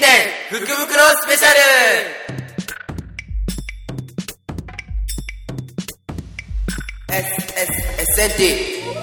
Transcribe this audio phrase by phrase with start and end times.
[0.00, 1.56] 福袋スペシャル。
[7.08, 8.94] SSSNT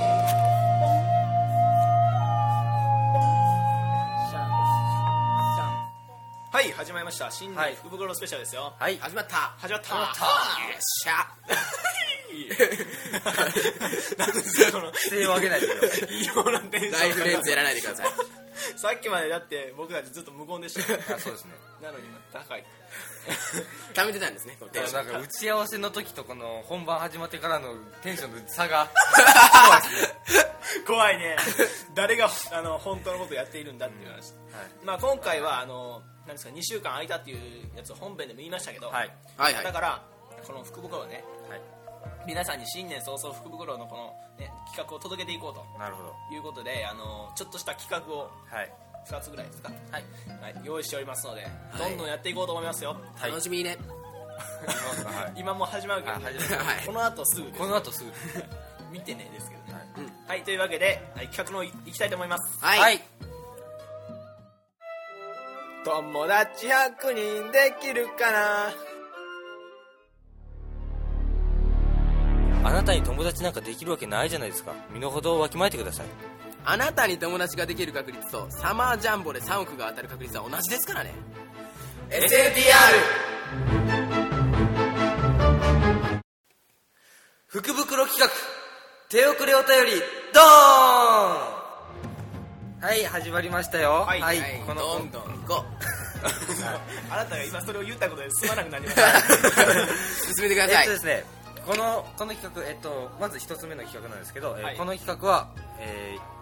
[6.54, 7.30] はい始まりました。
[7.30, 8.74] 新はい年福袋スペシャルですよ。
[8.80, 8.98] はい。
[8.98, 9.54] 始まった。
[9.58, 9.96] 始まった。
[9.96, 10.08] よっ
[10.80, 11.28] しゃ。
[14.18, 16.10] なんですかこの手を挙げないでください。
[16.22, 16.92] 異様なテンション。
[16.94, 18.35] ライフレンズやらないでください
[18.78, 20.82] さっきまでだって僕たちずっと無言でした
[21.20, 21.52] そうですね。
[21.82, 22.06] なのに。
[22.06, 22.66] 今高い。
[23.94, 25.06] 溜めてたんですねこのテンション。
[25.06, 28.90] なんか打ち合わせの時とこの本番始まってからのテンションの差が
[30.86, 31.38] 怖いね。
[31.94, 34.86] 誰があの本当のことをやっているんだっていう話、はい。
[34.86, 39.12] まあ、今回はあのなんですか2週間空いたっていうやつを本編でも言いましたけど、はい。
[39.38, 39.64] はいはい。
[39.64, 40.04] だから
[40.46, 41.24] この福袋をね。
[41.50, 41.75] はい
[42.26, 46.36] 皆さんに新年早々福袋のこの、ね、企画を届けていこうとなるほど。
[46.36, 48.72] いうことであのちょっとした企画をはい。
[49.08, 50.04] 2つぐらいですか、はい。
[50.42, 51.46] はい、用意しておりますので、
[51.78, 52.98] どんどんやっていこうと思いますよ。
[53.16, 53.30] はい。
[53.30, 53.78] 楽しみにね。
[55.06, 55.40] はい。
[55.40, 56.86] 今もう始まるけど、あ始まるはい。
[56.88, 58.12] この後すぐこの後すぐ
[58.92, 59.74] 見てねですけどね。
[59.74, 60.38] はい。
[60.40, 62.66] はい、というわけで、はい、企画のいいきたいと思います。
[62.66, 63.02] はい、はい。
[65.86, 68.95] 友達100人できるかな？
[72.66, 74.74] あなたに友達なんかできるわけないじゃないですか。
[74.92, 76.08] 身の程をわきまえてください。
[76.66, 81.14] あなたに友達ができる確率とサマージャンボで3億が当たる確率は同じですからね。
[82.10, 82.26] SNTR
[87.46, 88.32] 福袋企画。
[89.10, 89.92] 手遅れお便り
[90.34, 90.46] ドーン。
[92.82, 94.06] はい始まりましたよ。
[94.08, 94.22] はい。
[94.22, 94.40] はい。
[94.66, 95.66] このどんどん行こ
[97.12, 99.04] あなたが今それを言ったことですまなくなりました。
[99.20, 99.22] う
[100.36, 100.76] 進めてください。
[100.78, 101.35] えっとですね
[101.66, 104.78] このこの企画、えっと、まず一つ目の企画なんですけど、えーはい。
[104.78, 105.50] この企画は、
[105.80, 106.36] えー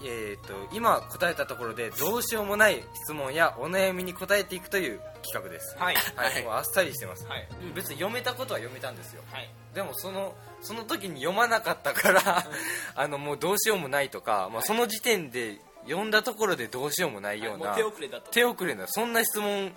[0.00, 5.76] えーっと今答えたところでどうしようもない質問やお悩みに答えていくという企画です。
[5.76, 5.94] はい。
[6.14, 6.44] はい、はい。
[6.44, 7.48] もうあっさりしてます、はい。
[7.74, 9.22] 別に読めたことは読めたんですよ。
[9.32, 9.48] はい。
[9.74, 12.46] でもそのその時に読まなかったから、
[12.94, 18.30] あのもうどうしようもないとか、まあ、その時点で読んだところでどうしようもないような、もう手遅れだと。
[18.30, 19.74] 手遅れなそんな質問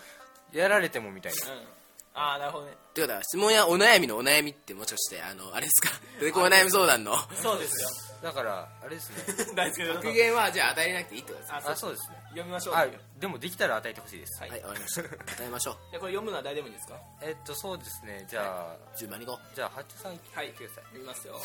[0.52, 1.54] やられてもみたいな。
[1.54, 1.68] うん
[2.14, 2.74] ああなるほどね。
[2.94, 5.90] ということは質問やお悩みのお悩みってもしかしてあのあれですか？
[6.20, 7.16] 出てこお悩み相談の？
[7.42, 7.90] そうですよ。
[8.22, 9.54] だからあれですね。
[9.56, 11.60] 大輔さん復元はじゃあ与えれなくていいってことですね。
[11.66, 12.18] あそうですね。
[12.30, 12.76] 読みましょう。
[13.20, 14.50] でもできたら与えてほしいです、はい。
[14.52, 15.02] はいわかりました。
[15.02, 17.00] 与えましょうゃあこれ読むのは誰でもいいですか？
[17.22, 18.26] えっとそうですね。
[18.30, 21.42] じゃあ、順番に行こじゃあハッチさんはい言ってください読みますよ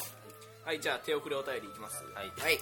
[0.66, 2.02] はいじゃあ手遅れお便りいきます。
[2.12, 2.58] はい、うはい。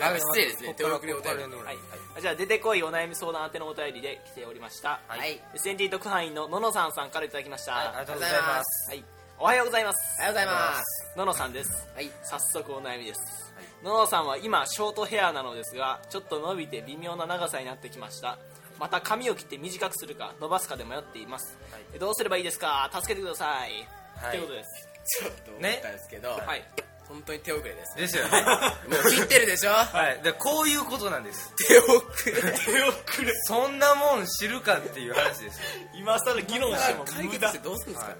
[0.00, 0.74] あ失礼ですね。
[0.78, 1.72] 手遅れお便りは
[2.16, 5.00] い、じゃあ出てこいお悩み相談宛てのお便りで来ておりました。
[5.08, 5.18] はい。
[5.18, 5.42] はい。
[5.54, 8.90] SNT 特派員のののさんさんからいただきました、はい、ありがとうございます。
[8.90, 9.04] はい。
[9.40, 10.20] おはようございます。
[10.20, 11.12] おはようございます。
[11.16, 11.88] ののさんです。
[11.96, 12.12] はい。
[12.22, 18.38] 早速お悩みです、ののさんは今ショートヘアなのですがちょっと伸びて微妙な長さになってきました。
[18.78, 21.82] また髪を切って短くするか伸ばすかで迷っています、はい。
[21.94, 22.88] えどうすればいいですか？
[22.94, 24.30] 助けてください、はい。
[24.30, 24.88] ということです。
[25.18, 28.42] ちょっと思ったんですけど、はい本当に手遅れですですよね。
[28.88, 29.70] もう切ってるでしょ？
[29.70, 30.22] はい。
[30.22, 31.52] でこういうことなんです。
[31.68, 32.32] 手遅れ。
[32.32, 33.32] 手遅れ。
[33.44, 35.58] そんなもん知るかっていう話です。
[35.58, 35.64] よ
[35.94, 37.14] 今更議論しても無駄。
[37.14, 38.16] 解決してどうするんですか、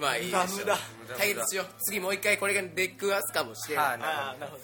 [0.00, 0.46] まあいいでしょう。
[0.46, 0.78] 無駄
[1.18, 1.66] 解決しよう。
[1.82, 4.00] 次もう一回これが出くわすかもしれない、はい。
[4.02, 4.58] ああなるほ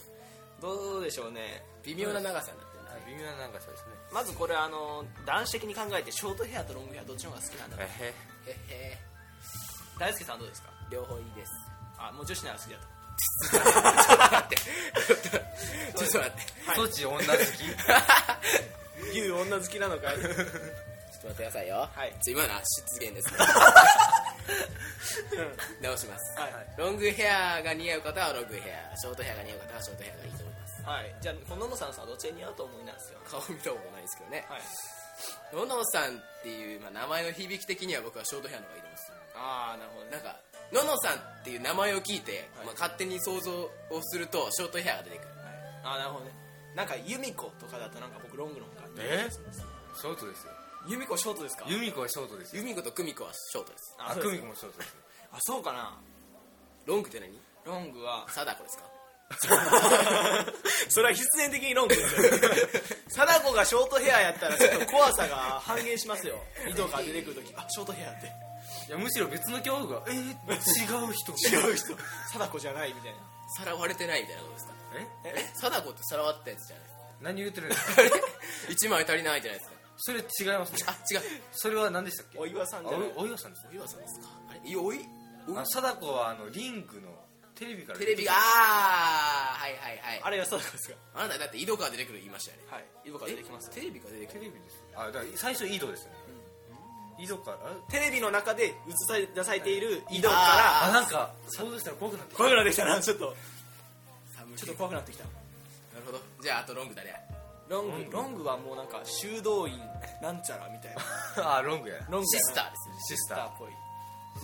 [0.69, 0.77] ど。
[0.95, 0.99] ど。
[1.01, 1.65] うでしょうね。
[1.85, 3.91] 微妙な長さになってるな微妙な長さですね。
[4.13, 8.15] まずこれあの男子的に考えてショートヘアとロングヘアどっちの方が好きなんだろうえ
[8.51, 8.89] へ。
[8.95, 8.99] へ
[9.99, 10.71] 大輔さんどうですか？
[10.91, 11.53] 両方いいです。
[11.99, 13.00] あもう女子なら好きだと
[13.51, 14.57] ちょっと待って。
[14.57, 16.43] ちょっと待って。
[16.67, 17.31] ー、そっち女好き
[19.13, 20.17] 牛女好きなのかい？
[20.17, 21.89] ちょっと待ってくださいよ。
[21.95, 22.13] はい。
[22.27, 23.39] 今のは失言ですね。
[25.83, 31.15] 直します、はいロングヘアが似合う方はロングヘアショートヘアが似合う方はショートヘアがいいと思いますはい。
[31.21, 34.47] じゃあこののさんさどっちが似合うと思いなんですよ顔見たことないですけどね。
[34.49, 34.63] はい。
[35.53, 40.13] ののさんっていう、まあ、名前の響き的には僕はショートヘアの方がいいと思いますああなるほどね。
[40.13, 40.37] なんか
[40.73, 43.71] ののさんっていう名前を聞いて、まあ、勝手に想像を
[44.03, 45.29] するとショートヘアが出てくる。
[45.85, 46.33] ああなるほどね。
[46.77, 49.29] なんか由美子とかだとなんか僕ロングの方がえ？
[49.31, 50.53] ショートですよ。
[50.89, 51.65] 由美子ショートですか？
[51.69, 52.63] 由美子はショートですよ。
[52.63, 53.97] 由美子と久美子はショートです。
[53.99, 54.95] あそうですか久美子もショートですよ。
[55.33, 55.99] あそうかな。
[56.87, 57.39] ロングって何？
[57.65, 58.85] ロングは貞子ですか？
[60.89, 62.23] それは必然的にロングですよ。
[63.11, 66.39] 貞子がショートヘアやったらちょっと怖さが半減しますよ。
[66.69, 68.31] 糸が出てくるときあショートヘアって
[68.91, 70.05] いやむしろ別の恐怖が。
[70.09, 71.31] えー、違う人。
[71.47, 71.95] 違う人。
[72.33, 73.19] 貞子じゃないみたいな。
[73.57, 74.75] さらわれてないみたいなことですか？
[74.97, 75.07] え？
[75.47, 75.51] え？
[75.55, 77.01] 貞子ってさらわったやつじゃないですか？
[77.21, 78.03] 何言ってるんですか
[78.69, 79.77] 一枚足りないじゃないですか。
[79.97, 80.23] それ違
[80.57, 80.79] いますね。
[80.87, 81.23] あ違う。
[81.53, 82.39] それは何でしたっけ？
[82.41, 83.13] お岩さんあじゃない？
[83.15, 83.71] おお岩さんですね。
[83.71, 84.27] お岩さんですか？
[84.51, 84.61] あれ？
[84.69, 85.07] いおい
[85.57, 87.15] あ貞子はあのリングの
[87.55, 90.21] テレビからテレビがあーはいはいはい。
[90.25, 90.97] あれがそうですか？
[91.15, 92.65] あなただって井戸から出てくる言いましたよね。
[92.71, 96.17] はい今から出てきますテレビから出てくるテレビですあだから最初井戸ですよね
[97.23, 97.59] 井戸から？
[97.91, 98.73] テレビの中で映
[99.09, 102.45] され出されている井戸あかあなんか想像したら怖くなってきた。
[102.45, 103.01] ら怖くなってきたな。
[103.01, 103.37] ちょっと。
[104.57, 105.25] ちょっと怖くなってきた。
[105.25, 105.31] な
[106.01, 106.21] るほど。
[106.43, 107.17] じゃああとロング誰や
[107.69, 108.13] ロング。
[108.13, 108.45] ロング。
[108.45, 109.79] はもうなんか修道院
[110.23, 110.95] なんちゃらみたい
[111.37, 111.57] な。
[111.59, 111.97] あロングや。
[112.09, 112.95] ロングシスターですね。
[113.09, 113.47] シスター。
[113.49, 113.71] っぽい。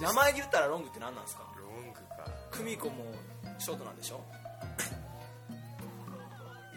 [0.01, 1.43] 名前で言ったらロングって何なんですか？
[1.59, 2.27] ロングか。
[2.53, 3.05] 久美子も
[3.59, 4.21] ショートなんでしょ？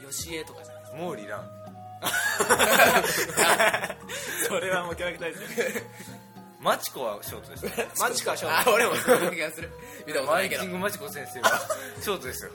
[0.09, 1.49] 吉江とかじゃないですモーリランか
[4.47, 5.83] それはもうキャラクターですよ
[6.59, 9.71] マチコはショートですね マジかショあー俺もそんな気がする。
[10.05, 10.63] 見たことマないけど。
[10.63, 11.49] イキングマチコ先生は
[12.01, 12.51] ショートですよ。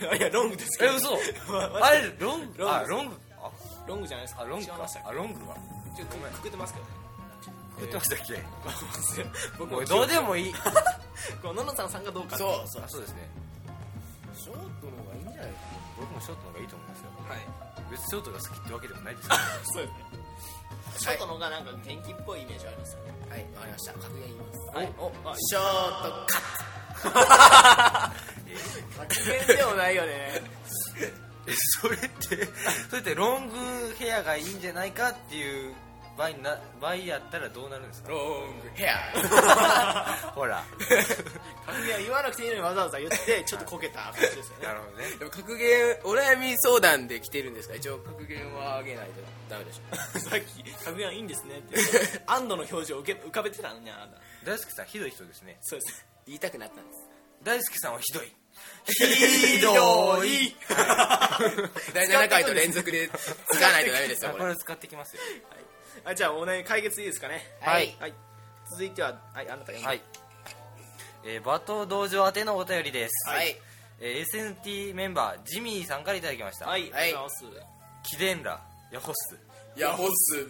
[0.00, 0.92] ト いやロングですけど。
[0.92, 1.10] え嘘。
[1.48, 3.16] まあれロングあロング。
[3.42, 3.50] あ。
[3.86, 4.42] ロングじゃないですか。
[4.42, 4.74] あロングか。
[5.04, 5.56] あロングは。
[5.96, 6.92] けちょっとくくってますけどね。
[7.78, 8.42] 言ってましたっけ？
[9.58, 10.54] 僕もうどうでもいい。
[11.42, 13.28] このののさんさんがどうかそうそうあそうですね。
[14.34, 14.62] ショートの
[15.02, 15.58] 方がいいんじゃないか
[15.98, 17.10] 僕もショートの方がいいと思いますよ。
[17.28, 17.38] はい。
[17.90, 19.40] 別にショートが好きってわけでもないですけど。
[19.40, 20.27] そうですね
[20.96, 22.42] ショートの方がなんか元気っぽい。
[22.42, 23.92] イメージありますよねはいわかりました。
[23.94, 24.76] 格言言います。
[24.76, 24.92] はい。
[24.98, 25.62] おあショー
[27.04, 28.12] トカ
[29.08, 29.14] 格
[29.48, 30.42] 言でもないよね。
[31.46, 32.48] えそれって
[32.90, 33.54] それってロング
[33.98, 35.74] ヘアがいいんじゃないかっていう
[36.18, 38.08] 場合にな場合やったらどうなるんですか？
[38.10, 40.32] ットロングヘア。
[40.34, 40.62] ほら。
[41.66, 44.66] 格言は言わなくていいのにわざわざ言って ちょっとこけた感じですよね。
[44.66, 45.10] なるほどね。
[45.18, 47.74] でも格言お悩み相談で来てるんですか？
[47.76, 49.12] 一応格言はあげないと
[49.48, 51.58] ダメでしょ さっき格言いいんですね。
[51.58, 54.20] って言って安堵の表情を受け浮かべてたのにあなた。
[54.44, 55.58] 大輔さんひどい人ですね。
[55.62, 56.06] そうです。
[56.26, 57.00] 言いたくなったんです。
[57.42, 58.32] 大輔さんはひどい。
[58.86, 60.56] ひどい。
[61.94, 64.44] 第7回と連続で使わないとダメですよこれ。
[64.44, 65.22] あこれ使ってきますよ。
[66.04, 67.44] あじゃあお悩み解決いいですかね？
[67.60, 67.96] はい。
[68.00, 68.14] はい。
[68.70, 70.02] 続いてははいあなたがいいはい。
[71.24, 73.56] えー、罵倒道場宛てのお便りです、はい。
[74.00, 76.66] えー SNT メンバージミーさんからいただきました。
[76.66, 77.02] はいはい。
[77.02, 77.64] ありがとうございま
[78.04, 78.10] す。
[78.10, 79.38] キデンラヤホッス
[79.76, 80.48] ヤホッス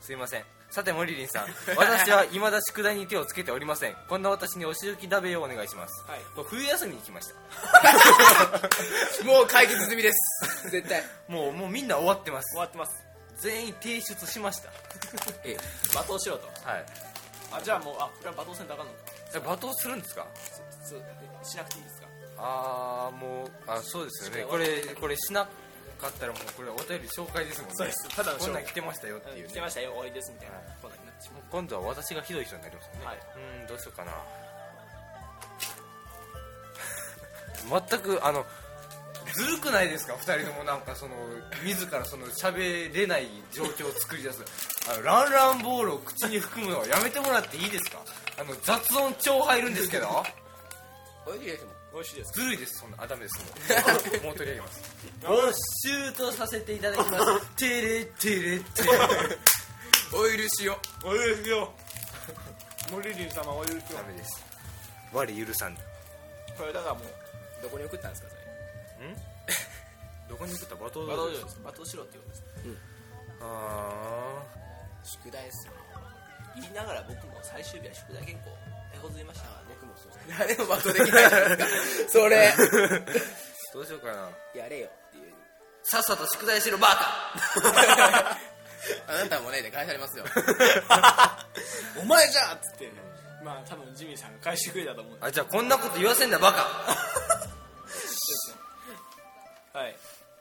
[0.00, 0.44] すいません。
[0.70, 1.46] さてモリリンさん。
[1.76, 3.96] 私は 未だ宿題に手をつけておりません。
[4.08, 6.20] こんな私にお仕置きだべをお願いします、はい。
[6.36, 7.34] もう冬休みに来ました。
[9.24, 10.70] もう解決済みです。
[10.70, 11.04] 絶対。
[11.28, 12.50] もうもうみんな終わってます。
[12.52, 12.92] 終わってます。
[13.36, 14.70] 全員提出しました。
[15.44, 15.56] え
[15.90, 16.46] 罵倒しろと。
[16.68, 16.86] はい。
[17.52, 18.98] あじゃあもうあこれは罵倒せんとあかんのか。
[19.34, 20.26] え罵倒するんですか？
[20.88, 22.06] そうえしなくていいですか？
[22.38, 24.44] ああもうあそうですよね。
[24.44, 25.46] これこれしな
[26.02, 27.76] かったらもうこれお便り紹介ですもんね。
[27.76, 28.08] そうです。
[28.10, 29.48] ただのこんなん紹来てましたよっていう、ね。
[29.48, 29.90] 来てましたよ。
[29.90, 30.66] 終わりですみたいなはい。
[30.82, 31.42] こんなになってしまう。
[31.50, 33.18] 今度は私がひどい人になりますよね、はい。
[33.62, 34.12] うんどうしようかな。
[37.62, 38.44] 全くあの
[39.34, 41.14] ずるくないですか？2人ともなんかその
[41.64, 44.42] 自らその喋れない状況を作り出す。
[44.90, 47.98] あのランランボールを口に含むのはやめてもらっていいですか？
[48.40, 50.08] あの雑音超入るんですけど。
[51.24, 51.70] おいしいですも。
[51.70, 54.80] ん美味しいですずるいですそんなあダメですもう もう取り上げます。
[55.22, 57.46] ボッシュートさせていただきます。
[57.56, 58.90] テレテレテレ。
[60.14, 60.76] オイル塩お
[61.14, 61.72] 許しよ
[62.90, 64.42] モリリン様お許しよダメです。
[65.12, 65.82] 我許さんこ
[66.64, 67.04] れだからもう
[67.62, 68.34] どこに送ったんですかそ
[69.02, 69.16] れ？
[70.28, 70.74] どこに送った？
[70.76, 71.56] 罵倒罵だ倒です。
[71.60, 72.42] 罵倒しろって言うんです。
[73.40, 74.42] あ
[75.04, 75.72] 宿題ですよ
[76.54, 78.50] 言いながら僕も最終日は宿題原稿
[78.92, 79.61] 手こずりました
[80.38, 82.08] 誰もバトできないじゃないですか。
[82.10, 82.48] それ。
[82.48, 83.32] ー
[83.72, 84.30] どうしようかな。
[84.54, 85.32] やれよっていう。
[85.82, 88.38] さっさと宿題しろバカ。
[89.06, 90.24] あなたもねで返されますよ。
[92.00, 92.90] お前じゃっつって。
[93.42, 96.96] まあ多分ジミーさんが返してくれたと思うあじゃあこんなこと言わせんなバカ。
[97.88, 98.54] す
[99.72, 99.96] はい。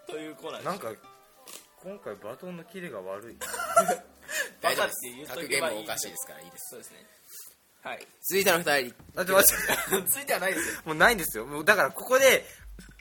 [0.08, 0.92] というコーナーなんか
[1.84, 3.38] 今回バトンのキレが悪い。
[4.62, 6.70] バカって言っすとけばいい格言もおかしいですからいいです。
[6.72, 7.21] そうですね
[7.84, 8.08] はい。
[8.22, 8.96] 続いての二人。
[9.16, 10.10] だって待って。
[10.12, 10.82] ついてはないですよ。
[10.86, 11.46] もうないんですよ。
[11.46, 12.46] もうだからここで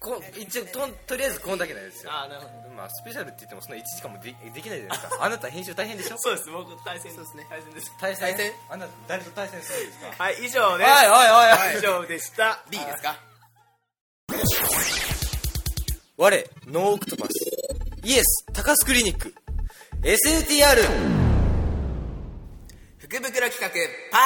[0.00, 2.12] こ一応とんとりあえずこんだけなんですよ。
[2.12, 2.70] ああなるほど。
[2.74, 5.18] まあスペシャルって言ってもそんな1時間もでできないじゃないですか。
[5.24, 6.16] あなた編集大変でしょ？
[6.18, 6.50] そうです。
[6.50, 7.14] 僕対戦。
[7.16, 7.46] ですね。
[7.50, 7.92] 対戦です。
[8.00, 8.20] 対戦？
[8.20, 8.52] 対戦？
[8.70, 10.24] あなた誰と対戦するんですか？
[10.24, 10.90] はい以上です。
[10.90, 11.78] おいおいおいおい。
[11.78, 12.64] 以上でした。
[12.70, 13.16] B ですか？
[16.16, 17.30] 我ノーオクトパス。
[18.04, 19.34] イエス高須クリニック。
[20.02, 21.19] SNTR
[23.10, 23.68] 福袋企画
[24.12, 24.18] パ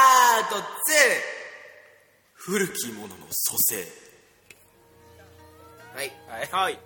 [0.46, 0.60] ート2
[2.34, 3.76] 古きものの蘇生。
[5.94, 6.12] はい。
[6.28, 6.48] はい。
[6.52, 6.78] はい。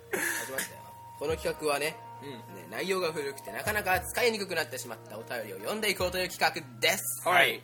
[0.45, 0.79] 始まったよ。
[1.19, 2.29] この企画はね,、うん。
[2.55, 7.27] ね内容が古くてなかなか使いにくくなってしまったお便りを読んでいこうという企画です。
[7.27, 7.61] はい。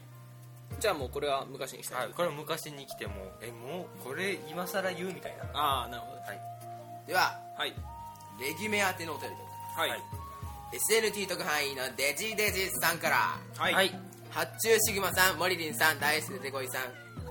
[0.81, 1.95] じゃあもうこれは昔にした。
[1.95, 5.45] はい、これ昔に来てもえもうこれ今更言うみたいな。
[5.57, 6.19] ああなるほど。
[6.19, 7.07] はい。
[7.07, 7.73] でははい。
[8.41, 9.89] レギュメ宛てのお便りでございまはい。
[9.91, 9.99] はい
[10.77, 13.39] す SNT 特派員のデジデジさんから。
[13.55, 16.81] はい、はい発注シグマさんモリリンさん大好きでこいさん。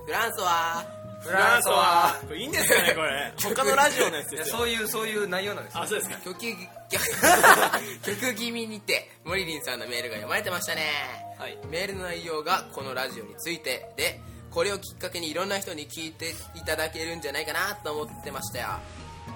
[0.07, 0.83] フランソワ
[1.21, 3.31] フランソワこれいいんですかねこれ。
[3.55, 4.57] 他のラジオのやついやですよ。
[4.57, 5.83] そういうそういう内容なんですよ。
[5.83, 6.17] あそうですか。
[6.25, 6.57] 曲ぎ
[8.03, 11.37] 曲気味にてモリリンさんのメールが読まれてましたね。
[11.39, 11.59] はい。
[11.67, 18.69] メールの内容がこのラジオについてでこれをきっかけにいろんな人に聞いていただけるんじゃないかなと思ってましたよ、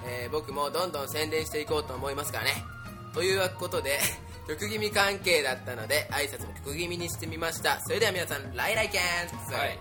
[0.07, 2.65] えー僕もどんどん宣伝していこうと思いますからね。
[3.13, 3.99] ということで
[4.49, 7.81] 曲気味関係だったので挨拶も曲気味にしてみました。
[7.83, 9.79] それでは皆さん来来キャンはい。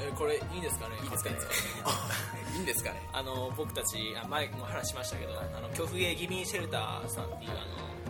[0.00, 1.36] えーこれいいですかねいいですかね？
[2.56, 3.00] いいんですかね？
[3.12, 7.54] あの僕たちあ前も話しましたけど、あの曲芸ギミーシェルターさんっていうあ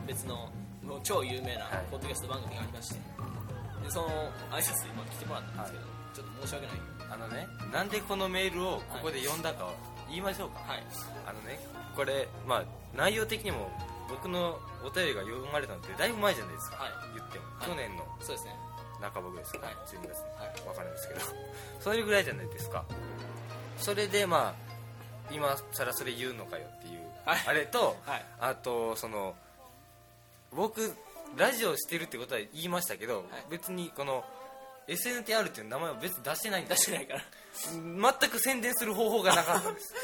[0.00, 0.50] の別の
[0.82, 1.86] もう超有名なはい。
[1.90, 2.94] ポッドキャスト番組がありまして
[3.84, 4.08] でその
[4.50, 5.84] 挨拶今来てもらったんですけど、
[6.14, 6.76] ちょっと申し訳ない。
[7.12, 9.74] あのねなんでこのメールをここで読んだかを
[10.08, 10.82] 言いましょうか、はい。
[11.26, 11.58] あのね
[11.96, 12.64] これまあ
[12.96, 13.68] 内容的にも
[14.10, 16.92] 僕のお便りが読まれたのってだいぶ前じゃないですか、はい。
[17.14, 17.68] 言っても、はい。
[17.68, 18.04] 去年の。
[18.20, 18.56] そうですね。
[19.00, 19.74] 中僕ですか、はい。
[19.86, 20.68] 12月はい。
[20.68, 21.20] わかるんですけど。
[21.80, 22.84] そういうぐらいじゃないですか。
[23.78, 24.54] それでまあ
[25.30, 27.42] 今更それ言うのかよっていう、はい。
[27.46, 28.26] あれと、はい。
[28.40, 29.34] あとその
[30.52, 30.94] 僕
[31.36, 34.24] ラジオしてるってことは言いましたけど、別にこの
[34.88, 36.86] SNTR っていう名前を別に出してないんです。
[36.90, 37.22] 出してないから。
[38.20, 39.98] 全く宣伝する方法がなかったんです ね。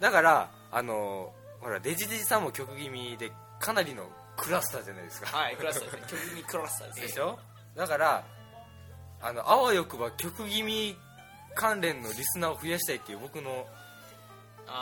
[0.00, 1.32] だからあの
[1.62, 5.36] ほらデジデジさんも曲気味でかなりのクラスターじゃないですか。
[5.36, 6.20] はいクラスターですね。
[6.24, 7.06] 曲にクラスターですね。
[7.06, 7.38] でしょ？
[7.76, 8.24] だから
[9.20, 10.96] あのあわよくば曲気味
[11.54, 13.50] 関連のリスナーを増やしたいっていう僕の
[14.66, 14.72] 考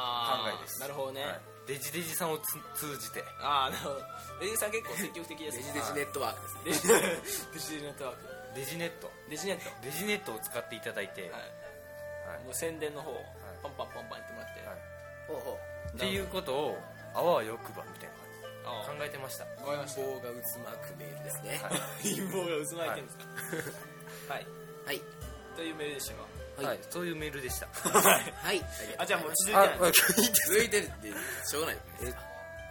[0.58, 0.80] えです。
[0.80, 1.40] なるほどね、はい。
[1.68, 3.22] デジデジさんをつ通じて。
[3.42, 4.00] ああなるほど。
[4.40, 6.94] レジさん結構積極的ですデねジデジネットワークですね。
[7.52, 8.54] デジデジネットワーク。
[8.54, 9.12] デジネット。
[9.28, 9.70] デジネット。
[9.82, 11.30] デジネットを使っていただいて、はい。
[11.30, 11.38] は
[12.40, 12.44] い。
[12.44, 13.22] もう宣伝の方を
[13.62, 14.78] パンパンパンパンやってもらって、はい。
[15.28, 15.58] ほうほ
[15.96, 16.78] っていうことを
[17.14, 18.20] あわよくばみたいな
[18.70, 19.44] あ感じ考えてました。
[19.44, 21.60] わかりまが渦巻くメールですね。
[22.02, 23.18] 陰謀が渦巻いてるんです。
[23.18, 23.24] か
[24.34, 24.46] はい、
[24.86, 25.02] はい。
[25.56, 25.70] とい。
[25.72, 26.14] うメールでした
[26.62, 26.66] はい。
[26.66, 27.66] はい、そういうメールでした。
[27.66, 28.32] はい。
[28.32, 28.64] はい。
[28.98, 29.92] あじゃあもう続いてあない
[30.46, 31.08] 続いてるって
[31.48, 31.76] しょうがない。
[32.00, 32.16] です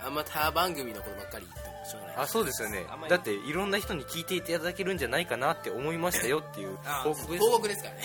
[0.01, 2.15] あんま他番組のことばっかり言ってもしょうがない。
[2.17, 2.85] あそうですよね。
[3.09, 7.43] だっていろんな人に聞いていただけるんじゃないかなって思いましたよっていうあ報告です。
[7.45, 8.01] 報告ですからね。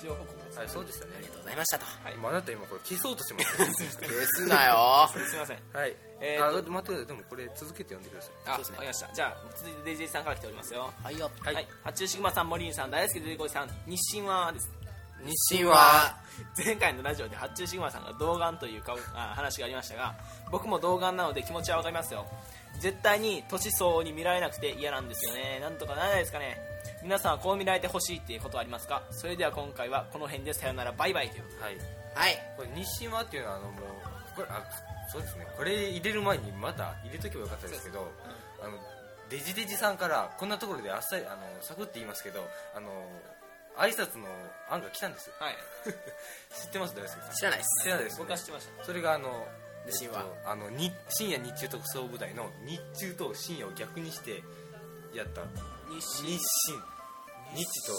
[0.00, 0.29] 日常報告
[0.60, 1.14] はいそうですよね。
[1.16, 1.84] ありがとうございましたと。
[2.04, 2.16] はい。
[2.16, 3.56] まああなた今これ消そうとします
[3.96, 5.08] 消すなよ。
[5.08, 5.58] すいません。
[5.72, 5.96] はい。
[6.20, 7.06] えーあ待ってください。
[7.06, 8.32] でもこれ続けて読んでください。
[8.44, 8.72] あ、そうですね。
[8.72, 9.14] わかりました。
[9.14, 10.92] じゃあ続いてデイジェイさんから来ておりますよ。
[11.02, 11.30] はいよ。
[11.42, 14.70] はい、八中シグマさんモリンさん大好きデデコイさん日清はです。
[15.24, 16.16] 日清は？
[16.56, 20.14] 前回のラジオで八中シグマさんが童顔という顔あ話がありましたが
[20.50, 22.26] 僕も童顔なので気持ちは分かりますよ。
[22.78, 25.58] 絶対に年相応に見られなくて嫌なんですよね。
[25.60, 26.58] なんとかならないですかね
[27.02, 29.02] 皆さんはこう見られてほしいっていうことはありますか？
[29.10, 31.76] それでは今回はこの辺でさよならバイバイというはい。
[32.14, 32.38] はい。
[32.56, 33.72] これ日清和っていうのはあのもう
[34.36, 34.62] これあ
[35.10, 35.46] そうですね。
[35.56, 38.10] これ入れる前にまた入れとけばよかったですけど
[38.62, 38.74] あの
[39.30, 42.90] デジデジさんからこんなところであっさりあのサクって言いますけどあの
[43.78, 44.26] 挨拶の
[44.68, 45.34] 案が来たんですよ。
[45.38, 45.54] はい。
[46.54, 46.94] 知ってます？
[46.94, 47.34] 大輔さん。
[47.34, 47.84] 知らないです。
[47.84, 48.28] 知らないですよね。
[48.28, 48.84] 僕は知ってました。
[48.84, 49.46] それがあの
[49.86, 54.42] 日清和えっとあのに深夜日中特捜部隊の日中と深夜を逆にして
[55.14, 55.40] やった
[55.90, 56.78] 日日清。
[57.54, 57.92] 日と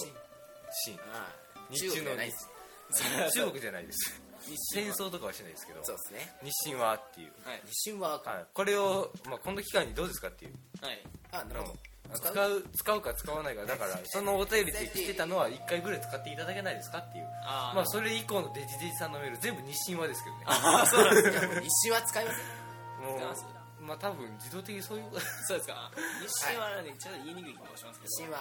[0.86, 0.96] 清。
[1.14, 2.50] ああ日中の中国じゃないです。
[2.92, 4.22] 中国じゃないです。
[4.42, 5.84] 日戦争とかはしないですけど。
[5.84, 6.34] そうですね。
[6.44, 7.62] 日清和っていう、はい。
[7.66, 10.54] 日清ははい、これを、まあ、この機会にどうですかっていう。
[10.82, 11.00] はい。
[11.32, 11.76] あなるほど。
[12.14, 13.02] 使う使う？
[13.02, 13.66] か使わないか。
[13.66, 17.28] だから そのお便りで来てたのは1回ぐらい使っていただけないですかっていう。
[17.44, 17.76] あー。
[17.76, 20.44] まあそれ以降のデジデジさんのメール全部日清和ですけどね。
[20.48, 21.62] あそうなんですか。
[21.62, 22.42] 日清は使いません
[23.08, 23.46] も使います。
[23.46, 25.06] うまあ多分自動的にそういう
[25.48, 25.92] そうですか。
[26.22, 28.12] 日清はねちょっと言いにくい気もしますけど。
[28.12, 28.38] 日清は。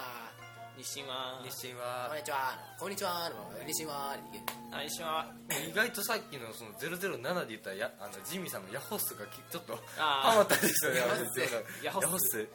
[0.77, 1.41] 日清は。
[1.45, 2.59] 日清こん和にちは。
[2.79, 3.31] こんにちは。
[3.67, 4.17] 日清は
[4.73, 5.27] あ日清は。
[5.69, 11.01] 意外とさっきのその007で言ったやあのジミーさんのヤホッスがきちょっとハマったんですよね。
[11.83, 12.49] ヤホッス。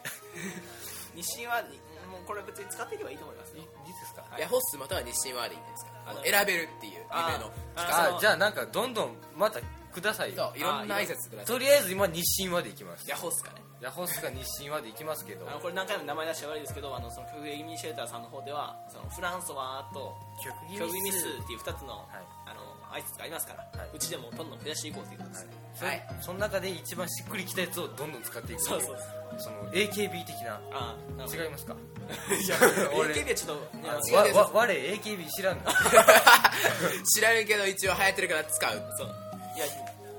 [1.14, 1.62] 日清は
[2.10, 3.68] もうこれ別に使っていけばいいと思いますいいで
[4.06, 4.22] すか？
[4.30, 4.40] はい。
[4.42, 5.90] ヤホッスまたは日清はでいいんですか？
[6.24, 9.60] 選べるっていう夢のああじゃあなんかどんどんまた
[10.00, 10.52] くださいよ。
[10.52, 11.46] そういろんな挨拶ください。
[11.46, 13.08] とりあえず今日清和でいきます。
[13.08, 13.62] ヤホースかね。
[13.80, 15.46] ヤホッスか日清和でいきますけど。
[15.48, 22.24] あのこれ何回も名前出して悪いですけどあのそのフグエギミシェルターさんの方ではそのフランソワと曲キョグミスっていう2つの,、はい。
[22.46, 22.60] あの
[22.94, 23.90] 挨拶がありますから、はい。
[23.94, 26.06] うちでもどんどん増やしていこうということですね、それはい。
[26.22, 28.96] その中で一番しっくりきたやつをどんどん使っていくそうそう
[29.38, 31.42] その AKB 的なああなるほど。
[31.44, 31.76] 違いますか？
[31.76, 32.56] いや
[32.96, 35.64] 俺 AKB はちょっといや違うですわわ我 AKB 知らんの
[37.04, 38.94] 知らんけど一応流行ってるから使う。
[38.96, 39.25] そう
[39.56, 39.66] いや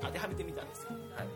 [0.01, 0.89] 当てはめてみたんですよ。
[1.15, 1.27] はい。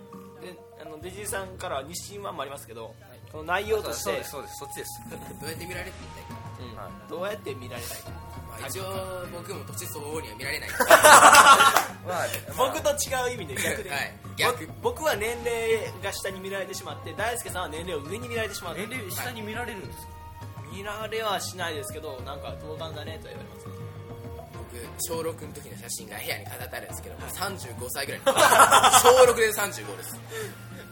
[0.46, 2.94] であのデジさんからは日清ワンもありますけど、
[3.32, 4.04] この内容として。
[4.04, 5.02] そうですそうですそっちです。
[5.10, 6.42] どうやって見られてみたいか。
[6.60, 6.76] うん。
[6.78, 7.10] はい。
[7.10, 8.10] どうやって見られたいか。
[8.50, 8.84] まあ一応
[9.32, 10.70] 僕も年相応には見られない。
[12.08, 12.26] まあ
[12.58, 14.14] 僕と違う意味で逆で、はい。
[14.38, 14.66] 逆。
[14.68, 18.76] ぼ僕は年齢が下に見られてしまって大輔さんは年齢を上に見られてしまう。
[18.76, 20.12] 年齢下に見られるんですか？
[20.72, 23.74] 見られはしないですけどなんか同感だねとは言われますね
[24.72, 28.22] 僕小6の時の写真が部屋に飾ってあるんですけど、35歳ぐらい。
[28.26, 28.34] の
[29.04, 30.20] 小6で35です。